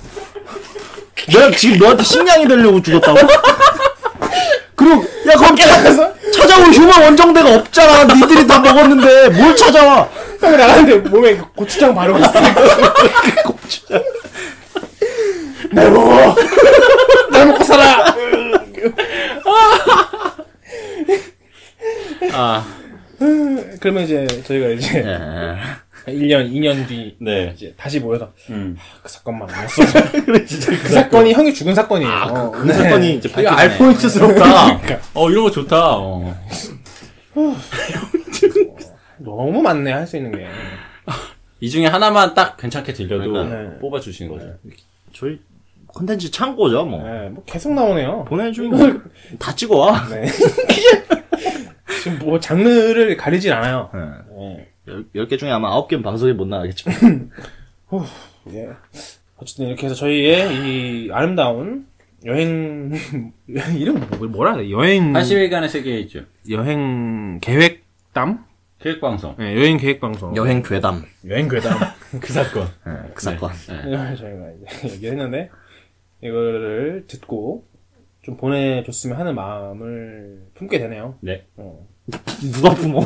내가 1.28 1.50
지금 1.56 1.78
너한테 1.78 2.02
식량이 2.02 2.48
되려고 2.48 2.80
죽었다고? 2.80 3.18
그리고 4.80 5.04
야 5.28 5.32
거기 5.36 5.60
찾- 5.62 6.32
찾아올 6.32 6.66
휴먼 6.72 7.02
원정대가 7.02 7.54
없잖아. 7.56 8.04
니들이 8.14 8.46
다 8.46 8.60
먹었는데 8.60 9.28
뭘 9.30 9.54
찾아와? 9.54 10.08
형이 10.40 10.56
나가는데 10.56 10.96
몸에 11.10 11.36
그 11.36 11.44
고추장 11.54 11.94
바르고 11.94 12.18
있으니까 12.18 12.62
고추장 13.44 14.02
날 15.72 15.90
먹어 15.90 16.34
날 17.30 17.46
먹고 17.48 17.62
살아 17.64 18.14
아, 22.32 22.64
그러면 23.80 24.04
이제 24.04 24.26
저희가 24.46 24.68
이제 24.68 24.98
예. 24.98 25.56
1년 26.06 26.50
2년 26.52 26.86
뒤 26.88 27.16
네. 27.20 27.52
이제 27.54 27.74
다시 27.76 28.00
모여서 28.00 28.32
음. 28.50 28.76
그 29.02 29.08
사건만 29.08 29.48
아니었어 29.50 29.82
그 30.24 30.88
사건이 30.92 31.32
형이 31.32 31.52
죽은 31.54 31.74
사건이에요 31.74 32.50
그 32.52 32.72
사건이 32.72 33.16
이제 33.16 33.28
되게 33.30 33.48
밝혀지네. 33.48 33.72
알포인트스럽다. 33.74 34.80
어, 35.14 35.30
이런 35.30 35.44
거 35.44 35.50
좋다. 35.50 35.96
어. 35.98 36.34
너무 39.18 39.60
많네 39.62 39.92
할 39.92 40.06
수 40.06 40.16
있는 40.16 40.32
게 40.32 40.46
이 41.62 41.68
중에 41.68 41.84
하나만 41.84 42.32
딱 42.34 42.56
괜찮게 42.56 42.94
들려도 42.94 43.30
그러니까. 43.30 43.54
네. 43.54 43.78
뽑아 43.80 44.00
주시는 44.00 44.32
거죠. 44.32 44.54
저희 45.12 45.38
컨텐츠 45.88 46.30
창고죠 46.30 46.86
뭐. 46.86 47.02
네, 47.06 47.28
뭐 47.28 47.44
계속 47.44 47.74
나오네요 47.74 48.24
보내주면 48.24 49.04
다 49.38 49.54
찍어와. 49.54 50.08
네. 50.08 50.24
지금 52.02 52.18
뭐 52.20 52.40
장르를 52.40 53.14
가리진 53.18 53.52
않아요 53.52 53.90
네. 53.92 54.69
열, 54.90 55.26
10개 55.26 55.38
중에 55.38 55.50
아마 55.50 55.70
9개는 55.70 56.02
방송에 56.02 56.32
못 56.32 56.46
나가겠지. 56.46 56.84
예. 58.52 58.68
어쨌든 59.36 59.68
이렇게 59.68 59.86
해서 59.86 59.94
저희의 59.94 61.06
이 61.06 61.10
아름다운 61.12 61.86
여행 62.24 62.92
이름 63.76 64.00
뭐, 64.18 64.28
뭐라 64.28 64.52
해야 64.54 64.62
돼? 64.62 64.70
여행 64.70 65.12
80일간의 65.12 65.68
세계에 65.68 66.00
있죠. 66.00 66.20
여행 66.50 67.38
계획담? 67.40 68.44
계획방송. 68.80 69.36
네, 69.38 69.54
여행 69.56 69.76
계획 69.76 70.00
방송. 70.00 70.34
여행 70.36 70.62
괴담. 70.62 71.04
여행 71.28 71.48
괴담. 71.48 71.78
그 72.20 72.32
사건. 72.32 72.66
예, 72.86 73.12
그 73.14 73.22
사건. 73.22 73.50
이걸 73.86 74.16
저희가 74.16 74.46
이제 74.50 74.94
얘기했는데 74.94 75.50
이거를 76.22 77.04
듣고 77.06 77.64
좀 78.22 78.36
보내줬으면 78.36 79.18
하는 79.18 79.34
마음을 79.34 80.42
품게 80.54 80.78
되네요. 80.78 81.16
네. 81.20 81.46
어. 81.56 81.86
누가 82.52 82.74
부모? 82.74 83.02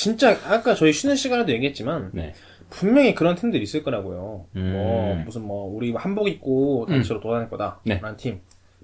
진짜 0.00 0.36
아까 0.46 0.74
저희 0.74 0.92
쉬는 0.92 1.16
시간에도 1.16 1.50
얘기했지만 1.52 2.10
네. 2.12 2.34
분명히 2.68 3.14
그런 3.14 3.34
팀들이 3.34 3.62
있을 3.62 3.82
거라고요. 3.82 4.44
음. 4.54 4.72
뭐 4.74 5.14
무슨 5.24 5.46
뭐 5.46 5.74
우리 5.74 5.90
한복 5.92 6.28
입고 6.28 6.84
단체로 6.86 7.18
돌아다닐 7.20 7.48
거다. 7.48 7.80
네. 7.84 7.98
라는 8.02 8.14
팀. 8.18 8.40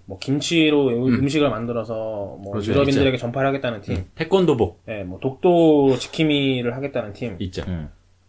뭐 0.07 0.19
김치로 0.19 0.89
음. 0.89 1.29
식을 1.29 1.51
만들어서 1.51 1.95
뭐 2.41 2.53
그렇죠, 2.53 2.73
유럽인들에게 2.73 3.19
전파를 3.19 3.47
하겠다는 3.49 3.83
팀. 3.83 4.07
태권도복 4.15 4.85
예, 4.89 5.03
뭐 5.03 5.21
독도 5.21 5.99
지킴이를 5.99 6.75
하겠다는 6.77 7.13
팀. 7.13 7.37
있죠. 7.41 7.63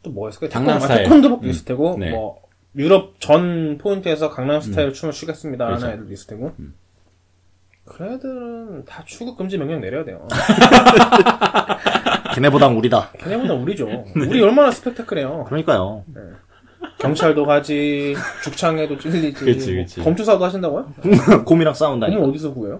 또 0.03 0.09
뭐가 0.11 0.29
있을까요? 0.31 0.49
강남 0.49 0.75
태권- 0.75 0.77
아, 0.77 0.79
스타일. 0.81 1.03
태권도복도 1.03 1.45
음. 1.45 1.49
있을 1.49 1.63
테고 1.65 1.95
네. 1.97 2.11
뭐 2.11 2.41
유럽 2.75 3.15
전 3.21 3.77
포인트에서 3.77 4.29
강남 4.29 4.59
스타일 4.59 4.91
춤을 4.91 5.13
추겠습니다 5.13 5.65
그렇죠. 5.67 5.85
하는 5.85 5.95
애들도 5.95 6.11
있을 6.13 6.27
테고 6.35 6.51
음. 6.59 6.73
그 7.85 8.03
애들은 8.05 8.85
다 8.85 9.03
출국 9.05 9.37
금지 9.37 9.57
명령 9.57 9.79
내려야 9.81 10.05
돼요 10.05 10.25
걔네보단 12.33 12.73
우리다. 12.75 13.11
걔네보다 13.19 13.53
우리죠 13.53 13.85
네. 14.15 14.25
우리 14.27 14.41
얼마나 14.41 14.71
스펙타클해요 14.71 15.45
그러니까요. 15.45 16.03
경찰도 16.99 17.45
가지, 17.45 18.15
죽창에도 18.43 18.97
찔리지. 18.97 19.45
그치, 19.45 19.75
그치. 19.75 19.99
뭐 19.99 20.05
검투사도 20.05 20.43
하신다고요? 20.43 20.93
곰이랑 21.45 21.73
싸운다니까. 21.73 22.17
그럼 22.19 22.29
어디서 22.29 22.53
구해요? 22.53 22.79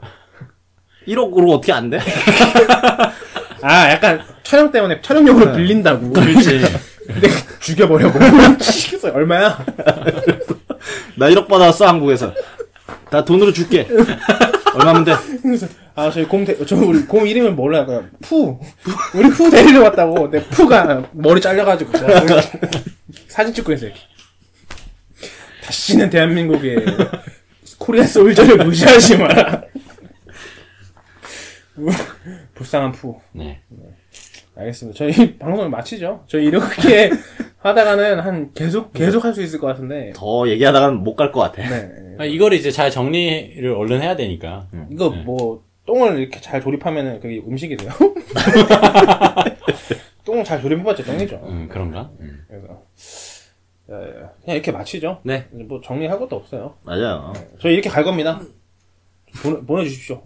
1억으로 1.08 1.52
어떻게 1.54 1.72
안 1.74 1.90
돼? 1.90 2.00
아, 3.62 3.90
약간 3.92 4.22
촬영 4.44 4.72
때문에 4.72 5.02
촬영용으로 5.02 5.54
빌린다고. 5.54 6.12
그렇지. 6.12 6.62
근데 7.08 7.28
죽여버려. 7.62 8.10
뭐. 8.10 8.20
시켰어 8.60 9.14
얼마야? 9.14 9.58
나 11.16 11.30
1억 11.30 11.48
받아왔어, 11.48 11.88
한국에서. 11.88 12.34
나 13.10 13.24
돈으로 13.24 13.52
줄게. 13.54 13.88
얼마면 14.76 15.04
돼? 15.04 15.14
그래서 15.42 15.68
아 15.96 16.10
저희 16.10 16.26
곰, 16.26 16.44
대, 16.46 16.58
저 16.66 16.76
우리 16.76 17.06
곰 17.06 17.28
이름을 17.28 17.54
뭘로 17.54 17.78
할까요? 17.78 18.06
푸. 18.22 18.60
우리 19.14 19.30
푸 19.30 19.50
데리러 19.50 19.84
왔다고. 19.84 20.30
근데 20.30 20.44
푸가 20.50 21.10
머리 21.12 21.40
잘려가지고 21.40 21.92
사진 23.28 23.54
찍고 23.54 23.74
있어요. 23.74 23.92
다시는 25.64 26.10
대한민국의 26.10 26.78
코리아 27.78 28.06
솔저를 28.06 28.66
무시하지 28.66 29.18
마라. 29.18 29.64
불쌍한 32.56 32.92
푸. 32.92 33.20
네. 33.34 33.62
알겠습니다. 34.56 34.98
저희 34.98 35.38
방송을 35.40 35.70
마치죠. 35.70 36.24
저희 36.28 36.46
이렇게 36.46 37.10
하다가는 37.60 38.20
한 38.20 38.54
계속 38.54 38.94
계속 38.94 39.24
할 39.26 39.34
수 39.34 39.42
있을 39.42 39.60
것 39.60 39.68
같은데. 39.68 40.14
더 40.16 40.48
얘기하다가는 40.50 41.04
못 41.04 41.16
갈 41.16 41.32
것 41.32 41.40
같아. 41.42 41.68
네. 41.68 41.90
아, 42.20 42.26
이거를 42.26 42.58
이제 42.58 42.70
잘 42.72 42.92
정리를 42.92 43.70
얼른 43.72 44.02
해야 44.02 44.16
되니까. 44.16 44.68
이거 44.92 45.10
뭐 45.10 45.64
똥을 45.86 46.20
이렇게 46.20 46.40
잘 46.40 46.62
조립하면은 46.62 47.20
그게 47.20 47.42
음식이 47.46 47.76
돼요? 47.78 47.92
똥을 50.26 50.44
잘 50.44 50.62
조립해봤자 50.62 51.04
똥이죠. 51.04 51.36
음, 51.48 51.68
그런가? 51.70 52.12
음. 52.20 52.46
그래서 52.48 52.82
그냥 53.88 54.32
이렇게 54.48 54.72
마치죠. 54.72 55.20
네. 55.24 55.46
뭐 55.52 55.82
정리할 55.84 56.20
것도 56.20 56.36
없어요. 56.36 56.76
맞아요. 56.84 57.34
저희 57.60 57.74
이렇게 57.74 57.90
갈 57.90 58.04
겁니다. 58.04 58.40
보내, 59.42 59.60
보내주십시오. 59.66 60.22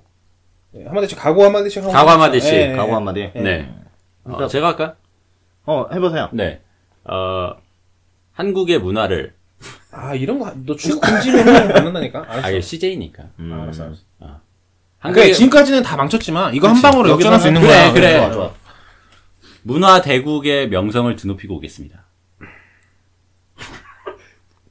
네, 0.71 0.85
한마디씩 0.85 1.17
각오 1.17 1.43
한마디씩 1.43 1.81
하고 1.81 1.93
각오 1.93 2.09
한마디씩, 2.11 2.53
예, 2.53 2.71
예, 2.71 2.75
각오 2.75 2.89
예. 2.89 2.93
한마디. 2.93 3.31
어, 4.27 4.47
제가 4.47 4.67
할까요? 4.67 4.95
어, 5.65 5.85
해보세요. 5.91 6.29
네. 6.33 6.61
어, 7.05 7.55
한국의 8.33 8.79
문화를, 8.79 9.33
아 9.91 10.13
이런 10.13 10.37
거 10.39 10.53
너 10.65 10.75
출국 10.75 11.01
금지를 11.01 11.39
하면 11.47 11.67
받는다니까. 11.73 12.25
알았어. 12.27 12.47
아, 12.47 12.49
이게 12.51 12.61
CJ니까. 12.61 13.23
음. 13.39 13.53
알았어, 13.53 13.83
알았어. 13.85 14.01
한국의 14.99 15.25
그래 15.25 15.33
지금까지는 15.33 15.83
다 15.83 15.95
망쳤지만 15.95 16.53
이거 16.55 16.67
한 16.67 16.81
방으로 16.81 17.09
역전할 17.11 17.39
수 17.39 17.47
있는 17.47 17.61
그래, 17.61 17.71
거야. 17.73 17.93
그래. 17.93 18.17
좋아, 18.19 18.31
좋아. 18.31 18.51
문화 19.63 20.01
대국의 20.01 20.69
명성을 20.69 21.15
드높이고 21.15 21.55
오겠습니다. 21.55 22.03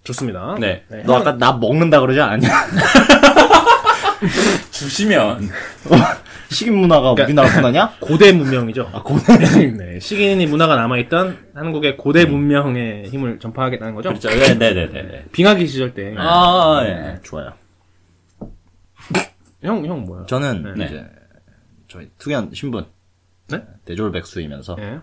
좋습니다. 0.04 0.56
네. 0.60 0.84
네. 0.88 1.02
너 1.04 1.16
아까 1.16 1.32
나 1.32 1.52
먹는다 1.52 2.00
그러지 2.00 2.20
않았냐? 2.20 2.48
주시면. 4.70 5.48
식인 6.50 6.76
문화가 6.76 7.12
우리나라 7.12 7.52
문화냐? 7.56 7.96
고대 8.00 8.32
문명이죠. 8.32 8.88
아, 8.92 9.02
고대. 9.02 9.36
네, 9.72 9.98
식인이 9.98 10.46
문화가 10.46 10.76
남아있던 10.76 11.50
한국의 11.54 11.96
고대 11.96 12.24
문명의 12.24 13.08
힘을 13.08 13.38
전파하겠다는 13.40 13.94
거죠. 13.94 14.10
그렇죠. 14.10 14.28
네, 14.28 14.54
네, 14.54 14.72
네, 14.72 14.86
네. 14.86 15.02
네. 15.02 15.24
빙하기 15.32 15.66
시절 15.66 15.92
때. 15.94 16.14
아, 16.16 16.82
예. 16.84 17.20
좋아요. 17.22 17.52
형, 19.62 19.84
형 19.84 20.04
뭐야? 20.04 20.26
저는 20.26 20.74
네. 20.76 20.84
이제 20.84 21.04
저희 21.88 22.08
투견 22.18 22.50
신분 22.52 22.86
네? 23.48 23.62
대졸백수이면서 23.84 24.76
예. 24.78 25.00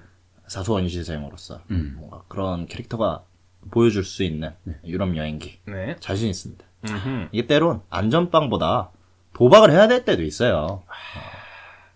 사소한 0.48 0.88
시생으로서 0.88 1.62
음. 1.72 1.96
뭔가 1.98 2.24
그런 2.28 2.68
캐릭터가 2.68 3.24
보여줄 3.72 4.04
수 4.04 4.24
있는 4.24 4.52
유럽 4.86 5.16
여행기 5.18 5.60
네. 5.66 5.96
자신 6.00 6.30
있습니다. 6.30 6.66
음흠. 6.90 7.30
이게 7.32 7.48
때론 7.48 7.82
안전빵보다 7.90 8.92
도박을 9.34 9.72
해야 9.72 9.88
될 9.88 10.06
때도 10.06 10.24
있어요. 10.24 10.84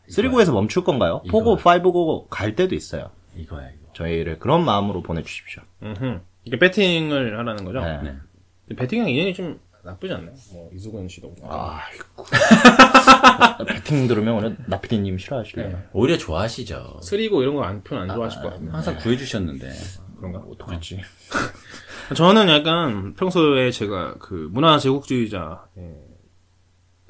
쓰리고에서 0.09 0.51
멈출 0.51 0.83
건가요? 0.83 1.21
포고 1.29 1.57
파이브고 1.57 2.27
갈 2.27 2.55
때도 2.55 2.75
있어요. 2.75 3.11
이거야, 3.35 3.69
이거. 3.69 3.93
저희를 3.93 4.39
그런 4.39 4.63
마음으로 4.63 5.01
보내주십시오. 5.01 5.61
음흠. 5.83 6.19
이게 6.45 6.57
배팅을 6.57 7.37
하라는 7.39 7.65
거죠? 7.65 7.81
네. 7.81 8.01
네. 8.01 8.75
배팅이랑 8.75 9.09
인연이 9.09 9.33
좀 9.33 9.59
나쁘지 9.83 10.13
않나요? 10.13 10.33
뭐, 10.51 10.69
이수근 10.73 11.07
씨도. 11.07 11.35
아이고. 11.43 12.25
배팅 13.67 14.07
들으면 14.07 14.35
오늘 14.35 14.57
나피디님 14.67 15.17
싫어하실래요? 15.17 15.81
오히려 15.93 16.17
좋아하시죠. 16.17 16.99
쓰리고 17.03 17.41
이런 17.41 17.55
거 17.55 17.63
안, 17.63 17.83
표현 17.83 18.09
안 18.09 18.15
좋아하실 18.15 18.41
것 18.41 18.49
같은데. 18.51 18.71
항상 18.71 18.97
구해주셨는데. 18.97 19.71
그런가? 20.17 20.39
어떡하지? 20.39 21.01
저는 22.15 22.49
약간 22.49 23.13
평소에 23.15 23.71
제가 23.71 24.15
그 24.19 24.49
문화 24.51 24.77
제국주의자의 24.79 25.57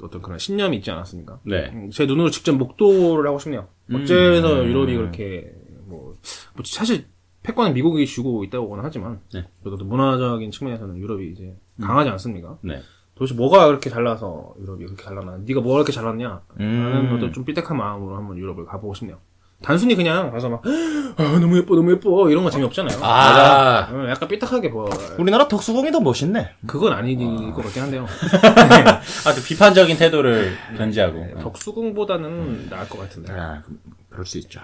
어떤 0.02 0.22
그런 0.22 0.38
신념이 0.38 0.76
있지 0.78 0.90
않았습니까? 0.90 1.40
네. 1.44 1.70
음, 1.72 1.90
제 1.90 2.06
눈으로 2.06 2.30
직접 2.30 2.52
목도를 2.52 3.26
하고 3.26 3.38
싶네요. 3.38 3.68
어째서 3.92 4.66
유럽이 4.66 4.96
그렇게 4.96 5.52
뭐, 5.86 6.14
뭐 6.54 6.64
사실 6.64 7.06
패권은 7.42 7.72
미국이 7.74 8.06
쥐고 8.06 8.44
있다고는 8.44 8.84
하지만 8.84 9.20
네. 9.32 9.48
그래도 9.62 9.84
문화적인 9.84 10.50
측면에서는 10.50 10.96
유럽이 10.98 11.30
이제 11.30 11.56
강하지 11.80 12.10
않습니까? 12.10 12.58
네. 12.62 12.80
도대체 13.14 13.34
뭐가 13.34 13.66
그렇게 13.66 13.90
잘나서 13.90 14.54
유럽이 14.60 14.84
그렇게 14.84 15.02
잘나나? 15.02 15.38
네가 15.38 15.60
뭐가 15.60 15.78
그렇게 15.78 15.92
잘났냐? 15.92 16.42
음. 16.60 16.90
라는 16.92 17.16
어떤 17.16 17.32
좀 17.32 17.44
삐딱한 17.44 17.76
마음으로 17.76 18.16
한번 18.16 18.38
유럽을 18.38 18.66
가보고 18.66 18.94
싶네요. 18.94 19.18
단순히 19.62 19.96
그냥 19.96 20.30
가서 20.30 20.48
막 20.48 20.62
아, 20.64 21.22
너무 21.40 21.58
예뻐 21.58 21.74
너무 21.74 21.90
예뻐 21.92 22.30
이런 22.30 22.44
거 22.44 22.50
재미없잖아요. 22.50 22.98
아, 23.02 23.88
어, 23.90 24.08
약간 24.08 24.28
삐딱하게 24.28 24.68
뭐 24.68 24.88
우리나라 25.18 25.48
덕수궁이 25.48 25.90
더 25.90 26.00
멋있네. 26.00 26.54
그건 26.66 26.92
아닐 26.92 27.18
것 27.52 27.62
같긴 27.64 27.82
한데요. 27.82 28.06
아주 29.26 29.42
비판적인 29.44 29.96
태도를 29.96 30.52
견지하고. 30.76 31.18
네, 31.18 31.34
덕수궁보다는 31.40 32.68
나을 32.70 32.88
것 32.88 32.98
같은데. 33.00 33.32
아, 33.32 33.62
그럴 34.10 34.24
수 34.24 34.38
있죠. 34.38 34.60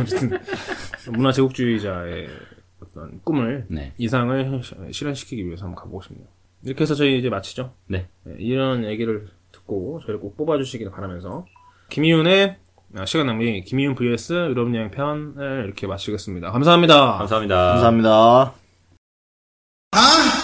어쨌든 0.00 0.38
문화 1.12 1.30
제국주의자의 1.30 2.28
어떤 2.82 3.20
꿈을 3.22 3.66
네. 3.68 3.92
이상을 3.96 4.60
실현시키기 4.90 5.46
위해서 5.46 5.64
한번 5.66 5.76
가보고 5.84 6.02
싶네요. 6.02 6.26
이렇게 6.64 6.82
해서 6.82 6.94
저희 6.94 7.18
이제 7.18 7.30
마치죠. 7.30 7.72
네. 7.86 8.08
네, 8.24 8.34
이런 8.38 8.84
얘기를 8.84 9.28
듣고 9.52 10.00
저희를 10.00 10.18
꼭 10.18 10.36
뽑아주시길 10.36 10.90
바라면서 10.90 11.46
김희윤의 11.90 12.48
아, 12.48 12.65
시간 13.04 13.26
낭비 13.26 13.62
김희윤 13.62 13.94
vs 13.94 14.32
유럽 14.50 14.74
여행 14.74 14.90
편을 14.90 15.64
이렇게 15.66 15.86
마치겠습니다. 15.86 16.50
감사합니다. 16.52 17.18
감사합니다. 17.18 17.56
감사합니다. 17.72 18.54
아 19.92 20.35